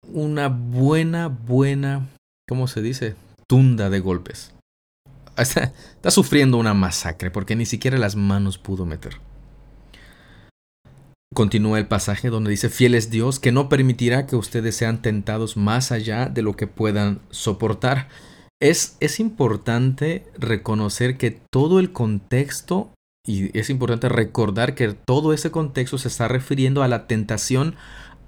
una 0.09 0.49
buena, 0.49 1.29
buena, 1.29 2.09
¿cómo 2.49 2.67
se 2.67 2.83
dice? 2.83 3.15
Tunda 3.47 3.91
de 3.91 4.01
golpes. 4.01 4.55
Está, 5.37 5.73
está 5.95 6.11
sufriendo 6.11 6.59
una 6.59 6.75
masacre 6.75 7.31
porque 7.31 7.57
ni 7.57 7.67
siquiera 7.67 7.99
las 7.99 8.17
manos 8.17 8.59
pudo 8.59 8.87
meter. 8.87 9.19
Continúa 11.35 11.79
el 11.79 11.87
pasaje 11.87 12.29
donde 12.29 12.51
dice, 12.51 12.69
fiel 12.69 12.95
es 12.95 13.11
Dios 13.11 13.41
que 13.41 13.53
no 13.53 13.69
permitirá 13.69 14.27
que 14.27 14.37
ustedes 14.37 14.77
sean 14.77 15.01
tentados 15.01 15.57
más 15.57 15.91
allá 15.91 16.27
de 16.27 16.43
lo 16.43 16.57
que 16.57 16.67
puedan 16.67 17.21
soportar. 17.31 18.09
Es, 18.61 18.97
es 19.01 19.19
importante 19.19 20.27
reconocer 20.37 21.17
que 21.17 21.41
todo 21.51 21.81
el 21.81 21.93
contexto, 21.93 22.93
y 23.27 23.57
es 23.59 23.71
importante 23.71 24.09
recordar 24.09 24.75
que 24.75 24.89
todo 24.93 25.33
ese 25.33 25.51
contexto 25.51 25.97
se 25.97 26.09
está 26.09 26.29
refiriendo 26.29 26.83
a 26.83 26.89
la 26.89 27.07
tentación 27.07 27.77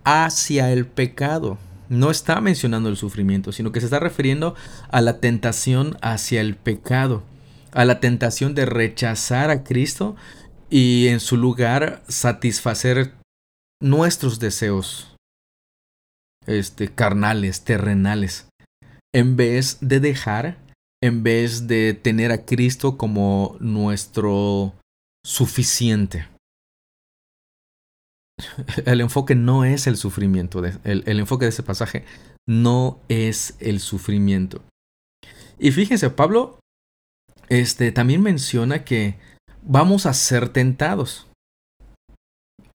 hacia 0.04 0.72
el 0.72 0.86
pecado. 0.86 1.58
No 1.90 2.10
está 2.10 2.40
mencionando 2.40 2.88
el 2.88 2.96
sufrimiento, 2.96 3.52
sino 3.52 3.70
que 3.70 3.80
se 3.80 3.86
está 3.86 4.00
refiriendo 4.00 4.54
a 4.90 5.02
la 5.02 5.20
tentación 5.20 5.98
hacia 6.00 6.40
el 6.40 6.56
pecado, 6.56 7.22
a 7.72 7.84
la 7.84 8.00
tentación 8.00 8.54
de 8.54 8.64
rechazar 8.64 9.50
a 9.50 9.62
Cristo 9.62 10.16
y 10.74 11.06
en 11.06 11.20
su 11.20 11.36
lugar 11.36 12.02
satisfacer 12.08 13.14
nuestros 13.80 14.40
deseos 14.40 15.14
este, 16.48 16.92
carnales, 16.92 17.62
terrenales, 17.62 18.48
en 19.14 19.36
vez 19.36 19.78
de 19.80 20.00
dejar, 20.00 20.58
en 21.00 21.22
vez 21.22 21.68
de 21.68 21.94
tener 21.94 22.32
a 22.32 22.44
Cristo 22.44 22.98
como 22.98 23.56
nuestro 23.60 24.74
suficiente. 25.24 26.26
El 28.84 29.00
enfoque 29.00 29.36
no 29.36 29.64
es 29.64 29.86
el 29.86 29.96
sufrimiento, 29.96 30.60
el, 30.64 31.04
el 31.06 31.20
enfoque 31.20 31.44
de 31.44 31.50
ese 31.50 31.62
pasaje 31.62 32.04
no 32.48 32.98
es 33.08 33.54
el 33.60 33.78
sufrimiento. 33.78 34.60
Y 35.56 35.70
fíjense, 35.70 36.10
Pablo 36.10 36.58
este, 37.48 37.92
también 37.92 38.22
menciona 38.22 38.84
que 38.84 39.18
vamos 39.64 40.06
a 40.06 40.14
ser 40.14 40.48
tentados. 40.48 41.26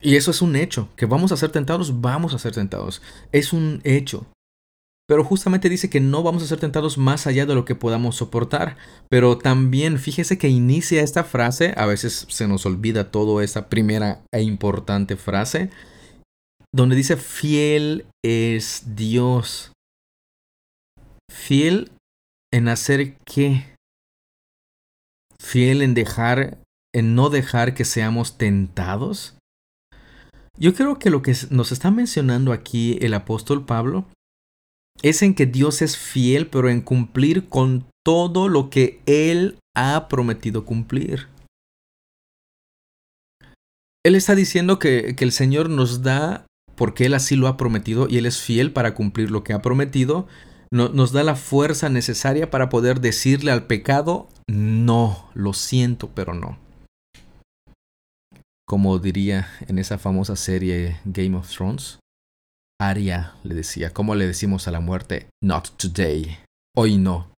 Y 0.02 0.16
eso 0.16 0.32
es 0.32 0.42
un 0.42 0.56
hecho, 0.56 0.90
que 0.96 1.06
vamos 1.06 1.32
a 1.32 1.38
ser 1.38 1.52
tentados, 1.52 2.02
vamos 2.02 2.34
a 2.34 2.40
ser 2.40 2.54
tentados. 2.54 3.02
Es 3.32 3.52
un 3.52 3.82
hecho. 3.84 4.26
Pero 5.08 5.24
justamente 5.24 5.70
dice 5.70 5.90
que 5.90 6.00
no 6.00 6.22
vamos 6.22 6.44
a 6.44 6.48
ser 6.48 6.60
tentados 6.60 6.98
más 6.98 7.26
allá 7.26 7.46
de 7.46 7.56
lo 7.56 7.66
que 7.66 7.76
podamos 7.76 8.16
soportar. 8.16 8.78
Pero 9.10 9.38
también 9.38 9.98
fíjese 9.98 10.38
que 10.38 10.50
inicia 10.50 11.02
esta 11.02 11.24
frase, 11.24 11.74
a 11.78 11.86
veces 11.86 12.28
se 12.30 12.48
nos 12.48 12.66
olvida 12.66 13.12
toda 13.12 13.44
esa 13.44 13.70
primera 13.70 14.22
e 14.32 14.44
importante 14.44 15.16
frase, 15.16 15.72
donde 16.74 16.96
dice 16.96 17.18
fiel 17.18 18.06
es 18.24 18.96
Dios. 18.96 19.74
Fiel 21.30 21.92
en 22.54 22.68
hacer 22.68 23.18
qué? 23.26 23.76
Fiel 25.42 25.82
en 25.82 25.94
dejar, 25.94 26.60
en 26.94 27.16
no 27.16 27.30
dejar 27.30 27.74
que 27.74 27.86
seamos 27.86 28.38
tentados. 28.38 29.36
Yo 30.58 30.74
creo 30.74 31.00
que 31.00 31.10
lo 31.10 31.22
que 31.22 31.36
nos 31.50 31.72
está 31.72 31.92
mencionando 31.92 32.52
aquí 32.52 32.98
el 33.02 33.14
apóstol 33.14 33.66
Pablo 33.66 34.06
es 35.02 35.22
en 35.22 35.34
que 35.34 35.46
Dios 35.46 35.82
es 35.82 35.98
fiel, 35.98 36.48
pero 36.48 36.70
en 36.70 36.82
cumplir 36.82 37.48
con 37.48 37.86
todo 38.06 38.50
lo 38.50 38.70
que 38.70 39.02
Él 39.06 39.58
ha 39.76 40.08
prometido 40.10 40.66
cumplir. 40.66 41.28
Él 44.04 44.16
está 44.16 44.36
diciendo 44.36 44.80
que, 44.80 45.16
que, 45.16 45.24
el 45.24 45.32
Señor 45.32 45.70
nos 45.70 46.04
da 46.04 46.46
porque 46.76 47.06
Él 47.06 47.14
así 47.14 47.36
lo 47.36 47.48
ha 47.48 47.58
prometido 47.58 48.08
y 48.10 48.18
Él 48.18 48.26
es 48.26 48.42
fiel 48.42 48.74
para 48.74 48.96
cumplir 48.96 49.32
lo 49.32 49.44
que 49.44 49.54
ha 49.54 49.62
prometido, 49.62 50.28
nos 50.72 51.12
da 51.12 51.24
la 51.24 51.36
fuerza 51.36 51.90
necesaria 51.90 52.50
para 52.52 52.70
poder 52.70 53.02
decirle 53.02 53.52
al 53.52 53.66
pecado, 53.66 54.28
no, 54.48 55.30
lo 55.34 55.54
siento, 55.54 56.10
pero 56.14 56.34
no. 56.34 56.58
Como 58.70 59.00
diría 59.00 59.50
en 59.68 59.80
esa 59.80 59.98
famosa 59.98 60.36
serie 60.36 61.00
Game 61.04 61.36
of 61.36 61.50
Thrones, 61.50 61.98
Arya 62.80 63.34
le 63.44 63.56
decía, 63.56 63.92
¿cómo 63.92 64.14
le 64.14 64.28
decimos 64.28 64.68
a 64.68 64.72
la 64.72 64.80
muerte? 64.80 65.28
Not 65.44 65.76
today. 65.78 66.38
Hoy 66.78 67.00
no. 67.00 67.34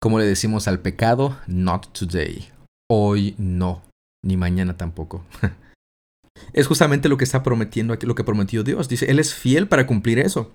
¿Cómo 0.00 0.20
le 0.20 0.26
decimos 0.26 0.68
al 0.68 0.78
pecado? 0.78 1.40
Not 1.48 1.92
today. 1.92 2.50
Hoy 2.88 3.34
no. 3.36 3.82
Ni 4.24 4.36
mañana 4.36 4.76
tampoco. 4.76 5.24
es 6.52 6.68
justamente 6.68 7.08
lo 7.08 7.16
que 7.16 7.24
está 7.24 7.42
prometiendo 7.42 7.92
aquí, 7.92 8.06
lo 8.06 8.14
que 8.14 8.22
prometió 8.22 8.62
Dios. 8.62 8.88
Dice, 8.88 9.10
Él 9.10 9.18
es 9.18 9.34
fiel 9.34 9.66
para 9.66 9.88
cumplir 9.88 10.20
eso 10.20 10.54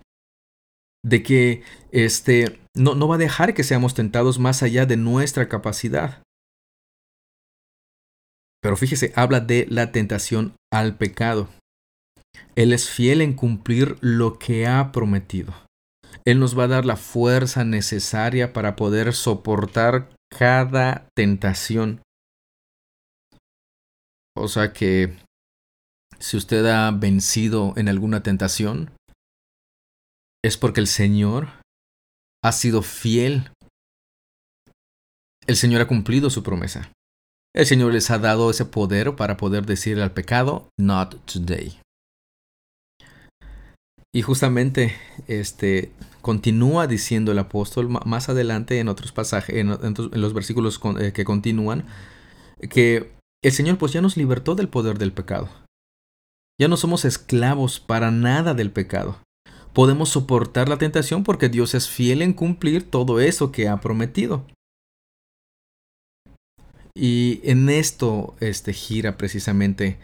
de 1.06 1.24
que 1.24 1.64
este, 1.92 2.62
no, 2.74 2.96
no 2.96 3.10
va 3.10 3.16
a 3.16 3.18
dejar 3.18 3.54
que 3.54 3.66
seamos 3.66 3.96
tentados 3.96 4.40
más 4.40 4.64
allá 4.64 4.86
de 4.86 4.96
nuestra 4.96 5.50
capacidad. 5.50 6.24
Pero 8.64 8.78
fíjese, 8.78 9.12
habla 9.18 9.42
de 9.42 9.68
la 9.70 9.92
tentación 9.92 10.56
al 10.72 10.96
pecado. 10.96 11.50
Él 12.56 12.72
es 12.72 12.90
fiel 12.90 13.20
en 13.22 13.34
cumplir 13.34 13.98
lo 14.00 14.40
que 14.40 14.66
ha 14.68 14.94
prometido. 14.94 15.54
Él 16.26 16.40
nos 16.40 16.58
va 16.58 16.64
a 16.64 16.70
dar 16.70 16.86
la 16.86 16.96
fuerza 16.96 17.66
necesaria 17.66 18.54
para 18.54 18.78
poder 18.78 19.14
soportar 19.14 20.16
cada 20.32 21.10
tentación. 21.14 22.02
O 24.38 24.48
sea 24.48 24.72
que 24.72 25.18
si 26.20 26.38
usted 26.38 26.66
ha 26.68 26.90
vencido 26.92 27.74
en 27.76 27.90
alguna 27.90 28.24
tentación, 28.24 28.92
es 30.42 30.58
porque 30.58 30.80
el 30.80 30.88
Señor 30.88 31.50
ha 32.42 32.54
sido 32.54 32.82
fiel. 32.82 33.52
El 35.48 35.58
Señor 35.58 35.82
ha 35.82 35.88
cumplido 35.88 36.30
su 36.30 36.44
promesa. 36.44 36.90
El 37.56 37.66
Señor 37.66 37.94
les 37.94 38.10
ha 38.10 38.18
dado 38.18 38.50
ese 38.50 38.66
poder 38.66 39.16
para 39.16 39.38
poder 39.38 39.66
decirle 39.66 40.04
al 40.04 40.12
pecado, 40.12 40.70
not 40.80 41.16
today. 41.26 41.80
Y 44.16 44.22
justamente 44.22 44.96
este 45.28 45.92
continúa 46.22 46.88
diciendo 46.88 47.32
el 47.32 47.40
apóstol 47.40 47.90
más 47.90 48.30
adelante 48.30 48.80
en 48.80 48.88
otros 48.88 49.12
pasajes, 49.12 49.56
en, 49.56 49.70
los 49.70 50.34
versículos 50.34 50.80
eh, 51.00 51.12
que 51.12 51.26
continúan, 51.26 51.86
que 52.70 53.12
el 53.44 53.52
Señor 53.52 53.78
pues 53.78 53.92
ya 53.92 54.02
nos 54.02 54.18
libertó 54.18 54.56
del 54.56 54.70
poder 54.70 54.98
del 54.98 55.12
pecado. 55.12 55.50
Ya 56.60 56.68
no 56.68 56.78
somos 56.78 57.06
esclavos 57.06 57.80
para 57.80 58.12
nada 58.12 58.54
del 58.54 58.72
pecado 58.72 59.18
podemos 59.74 60.10
soportar 60.10 60.70
la 60.70 60.78
tentación 60.78 61.24
porque 61.24 61.50
Dios 61.50 61.74
es 61.74 61.90
fiel 61.90 62.22
en 62.22 62.34
cumplir 62.34 62.90
todo 62.90 63.20
eso 63.20 63.52
que 63.52 63.68
ha 63.68 63.82
prometido. 63.82 64.46
Y 66.96 67.42
en 67.44 67.70
esto 67.70 68.36
este, 68.40 68.74
gira 68.74 69.18
precisamente 69.18 69.98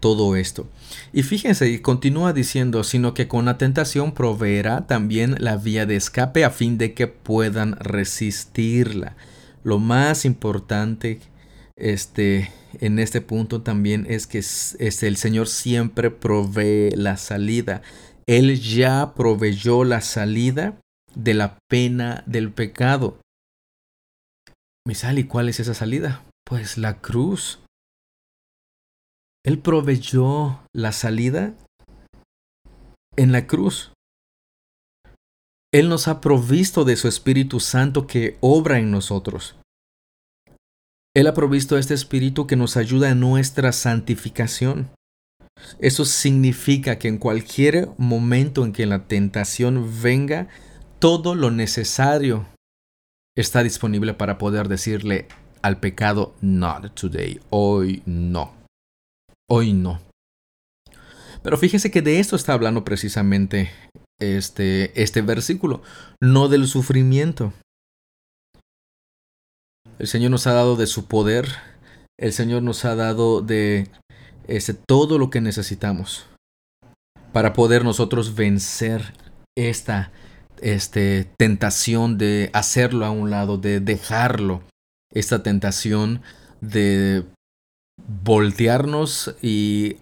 todo 0.00 0.36
esto. 0.36 0.68
Y 1.12 1.22
fíjense, 1.24 1.68
y 1.68 1.80
continúa 1.80 2.32
diciendo, 2.32 2.84
sino 2.84 3.14
que 3.14 3.26
con 3.26 3.44
la 3.44 3.58
tentación 3.58 4.12
proveerá 4.12 4.86
también 4.86 5.34
la 5.38 5.56
vía 5.56 5.86
de 5.86 5.96
escape 5.96 6.44
a 6.44 6.50
fin 6.50 6.78
de 6.78 6.94
que 6.94 7.08
puedan 7.08 7.72
resistirla. 7.80 9.16
Lo 9.64 9.78
más 9.78 10.24
importante 10.24 11.20
este, 11.76 12.50
en 12.80 12.98
este 12.98 13.20
punto 13.20 13.62
también 13.62 14.06
es 14.08 14.26
que 14.26 14.38
es, 14.38 14.76
el 14.78 15.16
Señor 15.16 15.48
siempre 15.48 16.10
provee 16.10 16.90
la 16.94 17.16
salida. 17.16 17.82
Él 18.26 18.60
ya 18.60 19.14
proveyó 19.14 19.84
la 19.84 20.00
salida 20.00 20.78
de 21.14 21.34
la 21.34 21.58
pena 21.68 22.22
del 22.26 22.52
pecado. 22.52 23.18
Misal, 24.86 25.18
¿y 25.18 25.24
cuál 25.24 25.48
es 25.48 25.60
esa 25.60 25.74
salida? 25.74 26.22
Pues 26.48 26.78
la 26.78 27.02
cruz. 27.02 27.60
Él 29.44 29.58
proveyó 29.58 30.60
la 30.74 30.92
salida 30.92 31.54
en 33.16 33.32
la 33.32 33.46
cruz. 33.46 33.92
Él 35.74 35.90
nos 35.90 36.08
ha 36.08 36.22
provisto 36.22 36.86
de 36.86 36.96
su 36.96 37.06
Espíritu 37.06 37.60
Santo 37.60 38.06
que 38.06 38.38
obra 38.40 38.78
en 38.78 38.90
nosotros. 38.90 39.56
Él 41.14 41.26
ha 41.26 41.34
provisto 41.34 41.76
este 41.76 41.92
Espíritu 41.92 42.46
que 42.46 42.56
nos 42.56 42.78
ayuda 42.78 43.10
en 43.10 43.20
nuestra 43.20 43.72
santificación. 43.72 44.90
Eso 45.80 46.06
significa 46.06 46.98
que 46.98 47.08
en 47.08 47.18
cualquier 47.18 47.90
momento 47.98 48.64
en 48.64 48.72
que 48.72 48.86
la 48.86 49.06
tentación 49.06 50.00
venga, 50.02 50.48
todo 50.98 51.34
lo 51.34 51.50
necesario 51.50 52.46
está 53.36 53.62
disponible 53.62 54.14
para 54.14 54.38
poder 54.38 54.68
decirle 54.68 55.28
al 55.62 55.78
pecado, 55.78 56.34
not 56.40 56.94
today, 56.94 57.40
hoy 57.50 58.02
no, 58.06 58.54
hoy 59.48 59.72
no. 59.72 60.00
Pero 61.42 61.56
fíjese 61.56 61.90
que 61.90 62.02
de 62.02 62.20
esto 62.20 62.36
está 62.36 62.52
hablando 62.52 62.84
precisamente 62.84 63.70
este, 64.20 65.00
este 65.00 65.22
versículo, 65.22 65.82
no 66.20 66.48
del 66.48 66.66
sufrimiento. 66.66 67.52
El 69.98 70.06
Señor 70.06 70.30
nos 70.30 70.46
ha 70.46 70.52
dado 70.52 70.76
de 70.76 70.86
su 70.86 71.06
poder, 71.06 71.48
el 72.18 72.32
Señor 72.32 72.62
nos 72.62 72.84
ha 72.84 72.94
dado 72.94 73.40
de 73.40 73.88
este, 74.46 74.74
todo 74.74 75.18
lo 75.18 75.30
que 75.30 75.40
necesitamos 75.40 76.26
para 77.32 77.52
poder 77.52 77.84
nosotros 77.84 78.34
vencer 78.34 79.14
esta 79.56 80.10
este, 80.60 81.28
tentación 81.36 82.18
de 82.18 82.50
hacerlo 82.52 83.04
a 83.04 83.10
un 83.10 83.30
lado, 83.30 83.58
de 83.58 83.80
dejarlo, 83.80 84.62
esta 85.12 85.42
tentación 85.42 86.22
de 86.60 87.24
voltearnos 88.24 89.34
y 89.42 89.98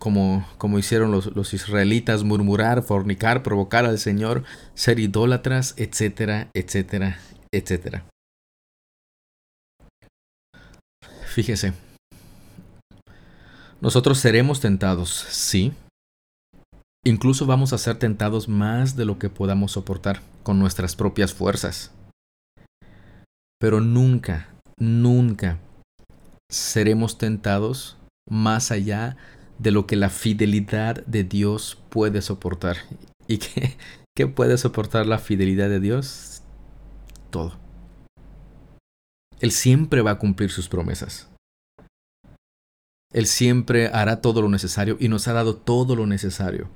como, 0.00 0.46
como 0.58 0.78
hicieron 0.78 1.10
los, 1.10 1.34
los, 1.34 1.54
israelitas, 1.54 2.24
murmurar, 2.24 2.82
fornicar, 2.82 3.42
provocar 3.42 3.84
al 3.84 3.98
Señor, 3.98 4.44
ser 4.74 4.98
idólatras, 4.98 5.74
etcétera, 5.76 6.50
etcétera, 6.52 7.18
etcétera. 7.52 8.04
Fíjese, 11.26 11.72
nosotros 13.80 14.18
seremos 14.18 14.60
tentados, 14.60 15.10
sí. 15.10 15.72
Incluso 17.04 17.44
vamos 17.44 17.72
a 17.72 17.78
ser 17.78 17.98
tentados 17.98 18.48
más 18.48 18.96
de 18.96 19.04
lo 19.04 19.18
que 19.18 19.28
podamos 19.28 19.72
soportar 19.72 20.22
con 20.42 20.58
nuestras 20.58 20.96
propias 20.96 21.34
fuerzas. 21.34 21.90
Pero 23.64 23.80
nunca, 23.80 24.50
nunca 24.76 25.58
seremos 26.52 27.16
tentados 27.16 27.96
más 28.28 28.70
allá 28.70 29.16
de 29.58 29.70
lo 29.70 29.86
que 29.86 29.96
la 29.96 30.10
fidelidad 30.10 31.02
de 31.06 31.24
Dios 31.24 31.82
puede 31.88 32.20
soportar. 32.20 32.76
¿Y 33.26 33.38
qué, 34.14 34.26
puede 34.26 34.58
soportar 34.58 35.06
la 35.06 35.16
fidelidad 35.18 35.70
de 35.70 35.80
Dios? 35.80 36.42
Todo. 37.30 37.58
Él 39.40 39.50
siempre 39.50 40.02
va 40.02 40.10
a 40.10 40.18
cumplir 40.18 40.50
sus 40.50 40.68
promesas. 40.68 41.30
Él 43.14 43.24
siempre 43.24 43.86
hará 43.86 44.20
todo 44.20 44.42
lo 44.42 44.50
necesario 44.50 44.98
y 45.00 45.08
nos 45.08 45.26
ha 45.26 45.32
dado 45.32 45.56
todo 45.56 45.96
lo 45.96 46.06
necesario 46.06 46.68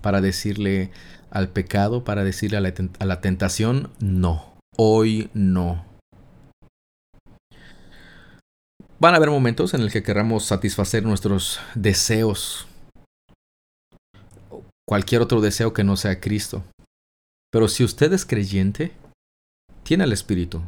para 0.00 0.22
decirle 0.22 0.92
al 1.30 1.50
pecado, 1.50 2.04
para 2.04 2.24
decirle 2.24 2.56
a 2.56 3.04
la 3.04 3.20
tentación, 3.20 3.90
no, 4.00 4.54
hoy 4.78 5.28
no. 5.34 5.91
Van 9.02 9.14
a 9.14 9.16
haber 9.16 9.30
momentos 9.30 9.74
en 9.74 9.82
los 9.82 9.92
que 9.92 10.04
queramos 10.04 10.44
satisfacer 10.44 11.02
nuestros 11.02 11.58
deseos, 11.74 12.68
cualquier 14.86 15.22
otro 15.22 15.40
deseo 15.40 15.72
que 15.72 15.82
no 15.82 15.96
sea 15.96 16.20
Cristo. 16.20 16.62
Pero 17.50 17.66
si 17.66 17.82
usted 17.82 18.12
es 18.12 18.24
creyente, 18.24 18.92
tiene 19.82 20.04
el 20.04 20.12
Espíritu. 20.12 20.62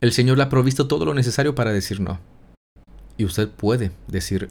El 0.00 0.12
Señor 0.12 0.38
le 0.38 0.44
ha 0.44 0.48
provisto 0.48 0.88
todo 0.88 1.04
lo 1.04 1.12
necesario 1.12 1.54
para 1.54 1.70
decir 1.70 2.00
no. 2.00 2.18
Y 3.18 3.26
usted 3.26 3.50
puede 3.50 3.90
decir 4.06 4.48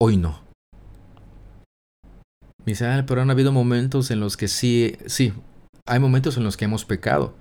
hoy 0.00 0.16
no. 0.16 0.40
dice, 2.64 2.86
ah, 2.86 3.04
pero 3.06 3.20
han 3.20 3.30
habido 3.30 3.52
momentos 3.52 4.10
en 4.10 4.20
los 4.20 4.38
que 4.38 4.48
sí, 4.48 4.96
sí, 5.04 5.34
hay 5.84 5.98
momentos 5.98 6.38
en 6.38 6.44
los 6.44 6.56
que 6.56 6.64
hemos 6.64 6.86
pecado. 6.86 7.34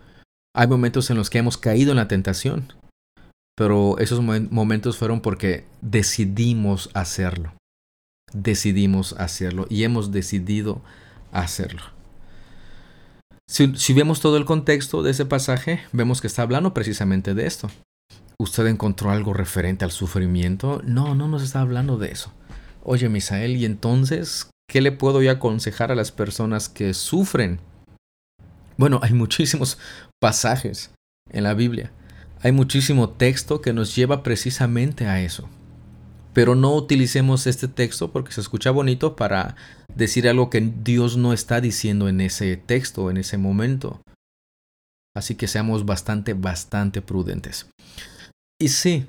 Hay 0.54 0.67
momentos 0.67 1.10
en 1.10 1.15
los 1.15 1.30
que 1.30 1.38
hemos 1.38 1.58
caído 1.58 1.91
en 1.91 1.98
la 1.98 2.10
tentación 2.10 2.74
pero 3.56 3.98
esos 4.00 4.22
momentos 4.22 4.98
fueron 4.98 5.22
porque 5.22 5.66
decidimos 5.82 6.89
hacerlo. 6.94 7.54
Decidimos 8.34 9.13
hacerlo 9.13 9.68
y 9.70 9.84
hemos 9.84 10.12
decidido 10.12 10.82
hacerlo. 11.32 11.84
Si, 13.48 13.94
vemos 13.94 14.22
todo 14.22 14.38
el 14.38 14.46
contexto 14.46 15.04
de 15.04 15.12
ese 15.12 15.26
pasaje, 15.26 15.82
vemos 15.92 16.22
que 16.22 16.28
está 16.28 16.42
hablando 16.42 16.74
precisamente 16.74 17.36
de 17.36 17.46
esto. 17.46 17.70
¿Usted 18.39 18.66
encontró 18.66 19.12
algo 19.12 19.34
referente 19.34 19.86
al 19.86 19.92
sufrimiento? 19.92 20.82
No, 20.84 21.13
no 21.13 21.28
nos 21.28 21.44
está 21.44 21.62
hablando 21.62 21.98
de 21.98 22.12
eso. 22.12 22.34
Oye, 22.84 23.10
Misael, 23.10 23.58
¿y 23.58 23.66
entonces 23.66 24.50
qué 24.68 24.82
le 24.82 24.92
puedo 24.92 25.22
yo 25.22 25.30
aconsejar 25.30 25.92
a 25.92 25.96
las 25.96 26.12
personas 26.12 26.70
que 26.70 26.96
sufren? 26.96 27.60
Bueno, 28.78 29.00
hay 29.04 29.13
muchísimos 29.13 29.78
pasajes 30.20 30.92
en 31.30 31.44
la 31.44 31.54
Biblia 31.54 31.92
hay 32.43 32.51
muchísimo 32.51 33.10
texto 33.10 33.62
que 33.62 33.71
nos 33.71 33.95
lleva 33.95 34.21
precisamente 34.21 35.08
a 35.08 35.21
eso. 35.21 35.49
Pero 36.34 36.56
no 36.56 36.75
utilicemos 36.75 37.47
este 37.47 37.69
texto 37.69 38.12
porque 38.12 38.34
se 38.34 38.41
escucha 38.41 38.69
bonito 38.69 39.15
para 39.15 39.56
decir 39.95 40.27
algo 40.27 40.49
que 40.49 40.60
Dios 40.60 41.15
no 41.15 41.32
está 41.32 41.62
diciendo 41.62 42.10
en 42.10 42.19
ese 42.19 42.58
texto, 42.58 43.10
en 43.10 43.17
ese 43.17 43.38
momento. 43.38 44.01
Así 45.15 45.36
que 45.36 45.47
seamos 45.47 45.86
bastante, 45.86 46.34
bastante 46.34 47.01
prudentes. 47.01 47.69
Y 48.60 48.69
sí, 48.69 49.06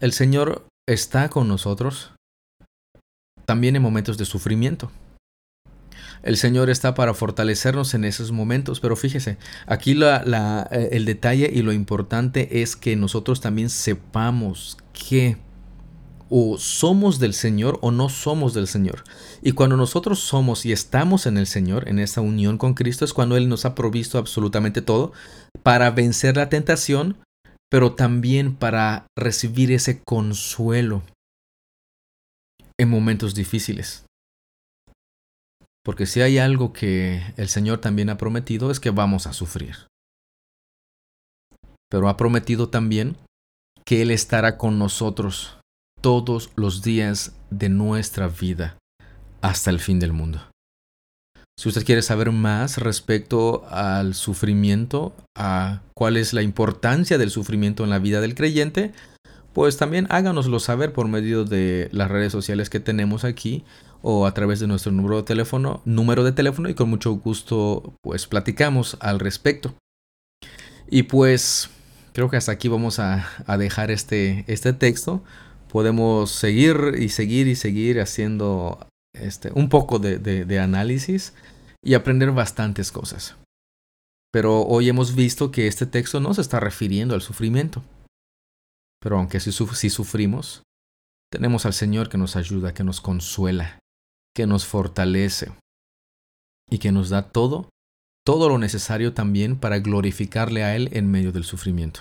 el 0.00 0.12
Señor 0.12 0.66
está 0.88 1.28
con 1.28 1.46
nosotros 1.46 2.12
también 3.44 3.76
en 3.76 3.82
momentos 3.82 4.18
de 4.18 4.24
sufrimiento. 4.24 4.90
El 6.26 6.36
Señor 6.36 6.70
está 6.70 6.96
para 6.96 7.14
fortalecernos 7.14 7.94
en 7.94 8.04
esos 8.04 8.32
momentos, 8.32 8.80
pero 8.80 8.96
fíjese, 8.96 9.38
aquí 9.68 9.94
la, 9.94 10.68
eh, 10.72 10.88
el 10.90 11.04
detalle 11.04 11.48
y 11.54 11.62
lo 11.62 11.72
importante 11.72 12.62
es 12.62 12.74
que 12.74 12.96
nosotros 12.96 13.40
también 13.40 13.70
sepamos 13.70 14.76
que 14.92 15.36
o 16.28 16.58
somos 16.58 17.20
del 17.20 17.32
Señor 17.32 17.78
o 17.80 17.92
no 17.92 18.08
somos 18.08 18.54
del 18.54 18.66
Señor. 18.66 19.04
Y 19.40 19.52
cuando 19.52 19.76
nosotros 19.76 20.18
somos 20.18 20.66
y 20.66 20.72
estamos 20.72 21.26
en 21.26 21.38
el 21.38 21.46
Señor, 21.46 21.88
en 21.88 22.00
esa 22.00 22.22
unión 22.22 22.58
con 22.58 22.74
Cristo, 22.74 23.04
es 23.04 23.12
cuando 23.12 23.36
Él 23.36 23.48
nos 23.48 23.64
ha 23.64 23.76
provisto 23.76 24.18
absolutamente 24.18 24.82
todo 24.82 25.12
para 25.62 25.92
vencer 25.92 26.36
la 26.36 26.48
tentación, 26.48 27.18
pero 27.70 27.92
también 27.92 28.56
para 28.56 29.06
recibir 29.16 29.70
ese 29.70 30.02
consuelo 30.02 31.04
en 32.80 32.88
momentos 32.88 33.36
difíciles. 33.36 34.05
Porque 35.86 36.06
si 36.06 36.20
hay 36.20 36.38
algo 36.38 36.72
que 36.72 37.22
el 37.36 37.48
Señor 37.48 37.78
también 37.78 38.10
ha 38.10 38.18
prometido 38.18 38.72
es 38.72 38.80
que 38.80 38.90
vamos 38.90 39.28
a 39.28 39.32
sufrir. 39.32 39.86
Pero 41.88 42.08
ha 42.08 42.16
prometido 42.16 42.70
también 42.70 43.16
que 43.84 44.02
Él 44.02 44.10
estará 44.10 44.58
con 44.58 44.80
nosotros 44.80 45.60
todos 46.00 46.50
los 46.56 46.82
días 46.82 47.36
de 47.50 47.68
nuestra 47.68 48.26
vida 48.26 48.78
hasta 49.42 49.70
el 49.70 49.78
fin 49.78 50.00
del 50.00 50.12
mundo. 50.12 50.40
Si 51.56 51.68
usted 51.68 51.84
quiere 51.84 52.02
saber 52.02 52.32
más 52.32 52.78
respecto 52.78 53.64
al 53.68 54.14
sufrimiento, 54.14 55.14
a 55.38 55.82
cuál 55.94 56.16
es 56.16 56.32
la 56.32 56.42
importancia 56.42 57.16
del 57.16 57.30
sufrimiento 57.30 57.84
en 57.84 57.90
la 57.90 58.00
vida 58.00 58.20
del 58.20 58.34
creyente, 58.34 58.92
pues 59.56 59.78
también 59.78 60.06
háganoslo 60.10 60.60
saber 60.60 60.92
por 60.92 61.08
medio 61.08 61.46
de 61.46 61.88
las 61.90 62.10
redes 62.10 62.30
sociales 62.30 62.68
que 62.68 62.78
tenemos 62.78 63.24
aquí 63.24 63.64
o 64.02 64.26
a 64.26 64.34
través 64.34 64.60
de 64.60 64.66
nuestro 64.66 64.92
número 64.92 65.16
de 65.16 65.22
teléfono, 65.22 65.80
número 65.86 66.24
de 66.24 66.32
teléfono 66.32 66.68
y 66.68 66.74
con 66.74 66.90
mucho 66.90 67.12
gusto 67.12 67.94
pues 68.02 68.26
platicamos 68.26 68.98
al 69.00 69.18
respecto. 69.18 69.74
Y 70.90 71.04
pues 71.04 71.70
creo 72.12 72.28
que 72.28 72.36
hasta 72.36 72.52
aquí 72.52 72.68
vamos 72.68 72.98
a, 72.98 73.26
dejar 73.56 73.90
este, 73.90 74.44
este 74.46 74.74
texto. 74.74 75.24
Podemos 75.72 76.32
seguir 76.32 76.94
y 76.98 77.08
seguir 77.08 77.48
y 77.48 77.54
seguir 77.54 77.98
haciendo 78.02 78.86
este, 79.14 79.52
un 79.54 79.70
poco 79.70 79.98
de, 79.98 80.18
de 80.18 80.60
análisis 80.60 81.32
y 81.82 81.94
aprender 81.94 82.30
bastantes 82.30 82.92
cosas. 82.92 83.36
Pero 84.30 84.66
hoy 84.66 84.90
hemos 84.90 85.14
visto 85.14 85.50
que 85.50 85.66
este 85.66 85.86
texto 85.86 86.20
no 86.20 86.34
se 86.34 86.42
está 86.42 86.60
refiriendo 86.60 87.14
al 87.14 87.22
sufrimiento. 87.22 87.82
Pero 89.00 89.18
aunque 89.18 89.40
si, 89.40 89.52
sufrimos, 89.52 90.62
tenemos 91.30 91.66
al 91.66 91.72
Señor 91.72 92.08
que 92.08 92.18
nos 92.18 92.36
ayuda, 92.36 92.74
que 92.74 92.84
nos 92.84 93.00
consuela, 93.00 93.78
que 94.34 94.46
nos 94.46 94.66
fortalece 94.66 95.52
y 96.70 96.78
que 96.78 96.92
nos 96.92 97.10
da 97.10 97.30
todo, 97.30 97.68
todo 98.24 98.48
lo 98.48 98.58
necesario 98.58 99.14
también 99.14 99.58
para 99.58 99.78
glorificarle 99.78 100.64
a 100.64 100.74
Él 100.74 100.88
en 100.92 101.10
medio 101.10 101.32
del 101.32 101.44
sufrimiento. 101.44 102.00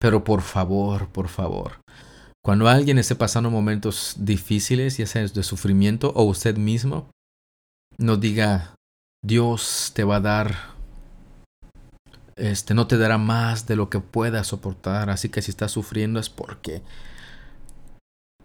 Pero 0.00 0.24
por 0.24 0.42
favor, 0.42 1.08
por 1.08 1.28
favor, 1.28 1.80
cuando 2.44 2.68
alguien 2.68 2.98
esté 2.98 3.14
pasando 3.14 3.50
momentos 3.50 4.16
difíciles, 4.18 4.98
ya 4.98 5.06
sea 5.06 5.26
de 5.26 5.42
sufrimiento 5.42 6.12
o 6.14 6.24
usted 6.24 6.58
mismo, 6.58 7.08
no 7.96 8.18
diga, 8.18 8.74
Dios 9.24 9.92
te 9.94 10.04
va 10.04 10.16
a 10.16 10.20
dar, 10.20 10.73
este, 12.36 12.74
no 12.74 12.86
te 12.86 12.98
dará 12.98 13.18
más 13.18 13.66
de 13.66 13.76
lo 13.76 13.90
que 13.90 14.00
puedas 14.00 14.48
soportar, 14.48 15.10
así 15.10 15.28
que 15.28 15.42
si 15.42 15.50
estás 15.50 15.72
sufriendo 15.72 16.20
es 16.20 16.30
porque 16.30 16.82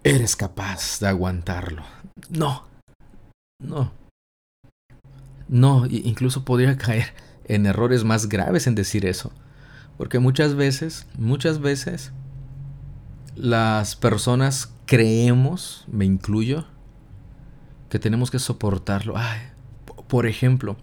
eres 0.04 0.36
capaz 0.36 1.00
de 1.00 1.08
aguantarlo. 1.08 1.84
No, 2.30 2.66
no. 3.62 3.92
No, 5.48 5.86
incluso 5.88 6.46
podría 6.46 6.78
caer 6.78 7.14
en 7.46 7.66
errores 7.66 8.04
más 8.04 8.30
graves 8.30 8.68
en 8.68 8.76
decir 8.76 9.06
eso. 9.06 9.32
Porque 9.98 10.20
muchas 10.20 10.56
veces, 10.56 11.08
muchas 11.18 11.60
veces, 11.60 12.12
las 13.36 13.96
personas 13.96 14.72
creemos, 14.86 15.86
me 15.88 16.06
incluyo, 16.06 16.66
que 17.90 18.00
tenemos 18.00 18.32
que 18.32 18.40
soportarlo. 18.40 19.18
Ay, 19.18 19.40
por 20.08 20.26
ejemplo, 20.26 20.78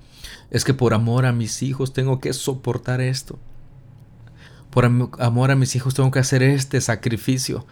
es 0.50 0.64
que 0.64 0.74
por 0.74 0.94
amor 0.94 1.26
a 1.26 1.32
mis 1.32 1.62
hijos 1.62 1.92
tengo 1.92 2.20
que 2.20 2.32
soportar 2.32 3.00
esto. 3.00 3.38
Por 4.70 4.84
amor 4.84 5.50
a 5.50 5.56
mis 5.56 5.74
hijos 5.74 5.94
tengo 5.94 6.10
que 6.10 6.18
hacer 6.18 6.42
este 6.42 6.80
sacrificio. 6.80 7.66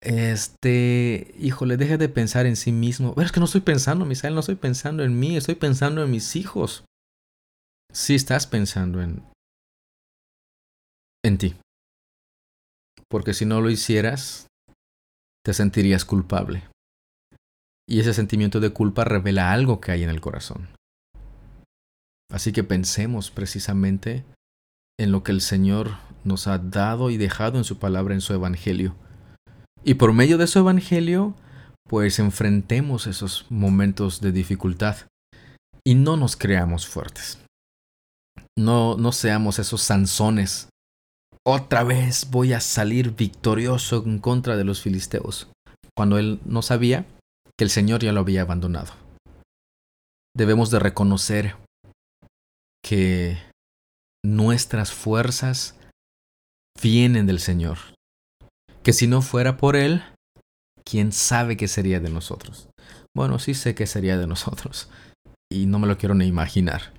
Este, 0.00 1.34
híjole, 1.38 1.76
deja 1.76 1.96
de 1.96 2.08
pensar 2.08 2.46
en 2.46 2.56
sí 2.56 2.72
mismo. 2.72 3.14
Pero 3.14 3.26
es 3.26 3.32
que 3.32 3.40
no 3.40 3.46
estoy 3.46 3.62
pensando, 3.62 4.04
Misael, 4.04 4.34
no 4.34 4.40
estoy 4.40 4.56
pensando 4.56 5.02
en 5.02 5.18
mí, 5.18 5.36
estoy 5.36 5.54
pensando 5.54 6.04
en 6.04 6.10
mis 6.10 6.36
hijos. 6.36 6.84
Sí 7.92 8.14
estás 8.14 8.46
pensando 8.46 9.00
en 9.02 9.22
en 11.24 11.38
ti. 11.38 11.56
Porque 13.08 13.34
si 13.34 13.46
no 13.46 13.60
lo 13.60 13.70
hicieras, 13.70 14.46
te 15.44 15.54
sentirías 15.54 16.04
culpable. 16.04 16.68
Y 17.88 18.00
ese 18.00 18.14
sentimiento 18.14 18.60
de 18.60 18.70
culpa 18.70 19.04
revela 19.04 19.52
algo 19.52 19.80
que 19.80 19.92
hay 19.92 20.02
en 20.02 20.10
el 20.10 20.20
corazón. 20.20 20.68
Así 22.34 22.50
que 22.50 22.64
pensemos 22.64 23.30
precisamente 23.30 24.24
en 24.98 25.12
lo 25.12 25.22
que 25.22 25.30
el 25.30 25.40
Señor 25.40 25.98
nos 26.24 26.48
ha 26.48 26.58
dado 26.58 27.10
y 27.10 27.16
dejado 27.16 27.58
en 27.58 27.64
su 27.64 27.78
palabra, 27.78 28.12
en 28.12 28.20
su 28.20 28.34
evangelio 28.34 28.96
y 29.84 29.94
por 29.94 30.12
medio 30.12 30.36
de 30.36 30.48
su 30.48 30.58
evangelio, 30.58 31.34
pues 31.88 32.18
enfrentemos 32.18 33.06
esos 33.06 33.46
momentos 33.50 34.20
de 34.20 34.32
dificultad 34.32 34.96
y 35.86 35.94
no 35.94 36.16
nos 36.16 36.36
creamos 36.36 36.88
fuertes. 36.88 37.38
No, 38.58 38.96
no 38.96 39.12
seamos 39.12 39.60
esos 39.60 39.82
Sansones 39.82 40.68
otra 41.46 41.84
vez 41.84 42.30
voy 42.30 42.54
a 42.54 42.60
salir 42.60 43.14
victorioso 43.14 44.02
en 44.06 44.18
contra 44.18 44.56
de 44.56 44.64
los 44.64 44.80
filisteos, 44.80 45.48
cuando 45.94 46.18
él 46.18 46.40
no 46.46 46.62
sabía 46.62 47.06
que 47.56 47.64
el 47.64 47.70
Señor 47.70 48.02
ya 48.02 48.12
lo 48.12 48.20
había 48.20 48.42
abandonado. 48.42 48.92
Debemos 50.34 50.70
de 50.70 50.78
reconocer 50.80 51.56
que 52.84 53.38
nuestras 54.24 54.92
fuerzas 54.92 55.74
vienen 56.80 57.26
del 57.26 57.40
Señor, 57.40 57.78
que 58.82 58.92
si 58.92 59.06
no 59.06 59.22
fuera 59.22 59.56
por 59.56 59.74
Él, 59.74 60.04
¿quién 60.84 61.10
sabe 61.10 61.56
qué 61.56 61.66
sería 61.66 61.98
de 61.98 62.10
nosotros? 62.10 62.68
Bueno, 63.16 63.38
sí 63.38 63.54
sé 63.54 63.74
qué 63.74 63.86
sería 63.86 64.18
de 64.18 64.26
nosotros, 64.26 64.90
y 65.50 65.66
no 65.66 65.78
me 65.78 65.86
lo 65.86 65.96
quiero 65.96 66.14
ni 66.14 66.26
imaginar. 66.26 66.92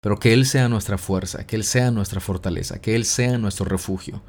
Pero 0.00 0.18
que 0.18 0.32
Él 0.32 0.46
sea 0.46 0.68
nuestra 0.68 0.96
fuerza, 0.96 1.44
que 1.46 1.56
Él 1.56 1.64
sea 1.64 1.90
nuestra 1.90 2.20
fortaleza, 2.20 2.80
que 2.80 2.94
Él 2.94 3.04
sea 3.04 3.38
nuestro 3.38 3.64
refugio. 3.64 4.22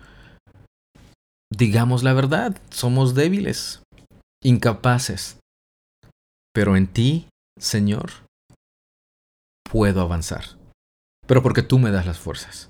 Digamos 1.54 2.02
la 2.02 2.14
verdad, 2.14 2.60
somos 2.72 3.14
débiles, 3.14 3.84
incapaces. 4.44 5.38
Pero 6.54 6.76
en 6.76 6.88
ti, 6.88 7.30
Señor, 7.60 8.27
puedo 9.72 10.02
avanzar. 10.02 10.44
Pero 11.26 11.44
porque 11.44 11.62
tú 11.62 11.80
me 11.80 11.92
das 11.92 12.06
las 12.06 12.18
fuerzas. 12.18 12.70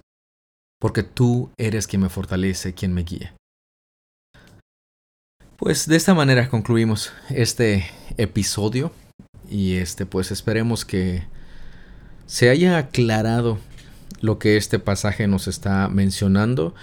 Porque 0.80 1.04
tú 1.04 1.52
eres 1.58 1.88
quien 1.88 2.02
me 2.02 2.10
fortalece, 2.10 2.74
quien 2.74 2.94
me 2.94 3.04
guía. 3.04 3.36
Pues 5.58 5.88
de 5.88 5.96
esta 5.96 6.14
manera 6.14 6.50
concluimos 6.50 7.14
este 7.30 7.90
episodio 8.18 8.92
y 9.50 9.78
este 9.78 10.06
pues 10.06 10.32
esperemos 10.32 10.86
que 10.86 11.24
se 12.28 12.50
haya 12.50 12.78
aclarado 12.78 13.58
lo 14.22 14.38
que 14.38 14.58
este 14.58 14.78
pasaje 14.78 15.28
nos 15.28 15.48
está 15.48 15.88
mencionando, 15.88 16.76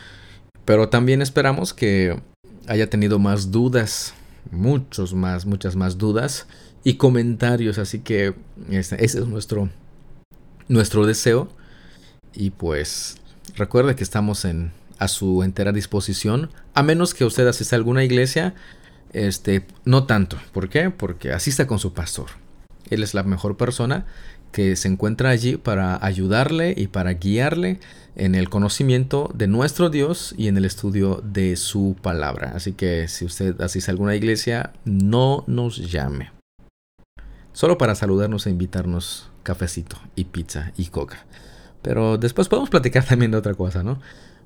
pero 0.65 0.89
también 0.89 1.23
esperamos 1.23 1.73
que 1.73 2.21
haya 2.67 2.91
tenido 2.91 3.19
más 3.19 3.51
dudas, 3.51 4.15
muchos 4.51 5.15
más, 5.15 5.47
muchas 5.47 5.77
más 5.77 5.99
dudas 5.99 6.47
y 6.83 6.95
comentarios, 6.95 7.79
así 7.79 8.01
que 8.01 8.35
este, 8.71 9.05
ese 9.05 9.21
es 9.21 9.27
nuestro, 9.27 9.69
nuestro 10.69 11.07
deseo 11.07 11.49
y 12.35 12.51
pues 12.51 13.19
recuerde 13.57 13.95
que 13.97 14.05
estamos 14.05 14.45
en, 14.45 14.73
a 14.99 15.09
su 15.09 15.43
entera 15.43 15.73
disposición, 15.73 16.51
a 16.75 16.83
menos 16.83 17.15
que 17.15 17.25
usted 17.25 17.47
asista 17.47 17.77
a 17.77 17.79
alguna 17.79 18.05
iglesia, 18.05 18.55
este, 19.13 19.67
no 19.85 20.05
tanto, 20.05 20.39
¿por 20.53 20.69
qué? 20.69 20.91
Porque 20.91 21.33
asista 21.33 21.67
con 21.67 21.79
su 21.79 21.93
pastor. 21.93 22.27
Él 22.91 23.03
es 23.03 23.15
la 23.15 23.23
mejor 23.23 23.57
persona 23.57 24.07
que 24.53 24.77
se 24.77 24.89
encuentra 24.89 25.31
allí 25.31 25.57
para 25.57 26.05
ayudarle 26.05 26.75
y 26.77 26.87
para 26.87 27.15
guiarle 27.15 27.81
en 28.15 28.35
el 28.37 28.49
conocimiento 28.49 29.31
de 29.35 29.49
nuestro 29.49 29.91
Dios 29.91 30.35
y 30.37 30.47
en 30.47 30.57
el 30.57 30.65
estudio 30.65 31.21
de 31.25 31.57
su 31.57 31.97
palabra. 32.01 32.53
Así 32.55 32.73
que 32.73 33.09
si 33.09 33.25
usted 33.25 33.61
asiste 33.61 33.91
a 33.91 33.93
alguna 33.93 34.15
iglesia, 34.15 34.73
no 34.85 35.43
nos 35.49 35.91
llame. 35.91 36.31
Solo 37.53 37.79
para 37.79 37.95
saludarnos 37.95 38.47
e 38.47 38.51
invitarnos 38.51 39.31
cafecito 39.45 39.97
y 40.17 40.25
pizza 40.25 40.73
y 40.77 40.87
coca. 40.87 41.25
Pero 41.83 42.19
después 42.19 42.49
podemos 42.49 42.71
platicar 42.71 43.05
también 43.09 43.31
de 43.31 43.37
otra 43.37 43.55
cosa, 43.55 43.85
¿no? 43.85 44.01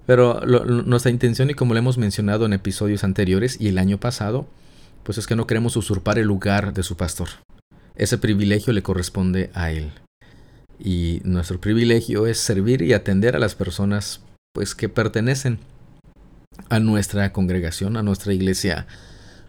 Pero 0.05 0.40
nuestra 0.40 1.11
intención, 1.11 1.51
y 1.51 1.55
como 1.55 1.74
lo 1.74 1.80
hemos 1.80 1.99
mencionado 1.99 2.46
en 2.46 2.55
episodios 2.55 3.05
anteriores 3.05 3.61
y 3.61 3.68
el 3.68 3.76
año 3.76 3.99
pasado, 3.99 4.46
pues 5.03 5.18
es 5.18 5.26
que 5.26 5.36
no 5.36 5.46
queremos 5.46 5.76
usurpar 5.76 6.18
el 6.18 6.26
lugar 6.26 6.72
de 6.72 6.82
su 6.82 6.96
pastor. 6.96 7.28
Ese 7.94 8.16
privilegio 8.16 8.72
le 8.72 8.82
corresponde 8.82 9.51
a 9.53 9.70
Él. 9.70 9.90
Y 10.78 11.20
nuestro 11.24 11.61
privilegio 11.61 12.26
es 12.26 12.38
servir 12.38 12.80
y 12.82 12.94
atender 12.94 13.36
a 13.36 13.38
las 13.38 13.55
personas 13.55 14.20
pues 14.55 14.74
que 14.74 14.88
pertenecen 14.88 15.59
a 16.70 16.80
nuestra 16.80 17.32
congregación, 17.32 17.96
a 17.96 18.03
nuestra 18.03 18.32
iglesia 18.32 18.86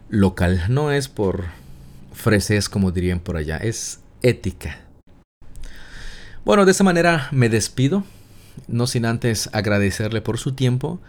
local. 0.09 0.63
No 0.69 0.91
es 0.91 1.07
por 1.07 1.45
freses 2.13 2.67
como 2.67 2.91
dirían 2.91 3.19
por 3.19 3.37
allá, 3.37 3.57
es 3.57 3.99
ética. 4.21 4.81
Bueno, 6.49 6.65
de 6.65 6.71
esa 6.71 6.83
manera 6.83 7.27
me 7.31 7.47
despido, 7.47 8.03
no 8.67 8.87
sin 8.87 9.05
antes 9.05 9.51
agradecerle 9.53 10.19
por 10.19 10.39
su 10.39 10.53
tiempo, 10.53 10.99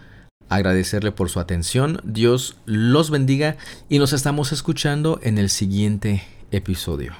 agradecerle 0.49 1.11
por 1.11 1.31
su 1.31 1.39
atención. 1.39 1.99
Dios 2.03 2.57
los 2.67 3.09
bendiga 3.09 3.57
y 3.89 3.97
nos 3.97 4.13
estamos 4.13 4.51
escuchando 4.51 5.19
en 5.23 5.39
el 5.39 5.49
siguiente 5.49 6.21
episodio. 6.51 7.13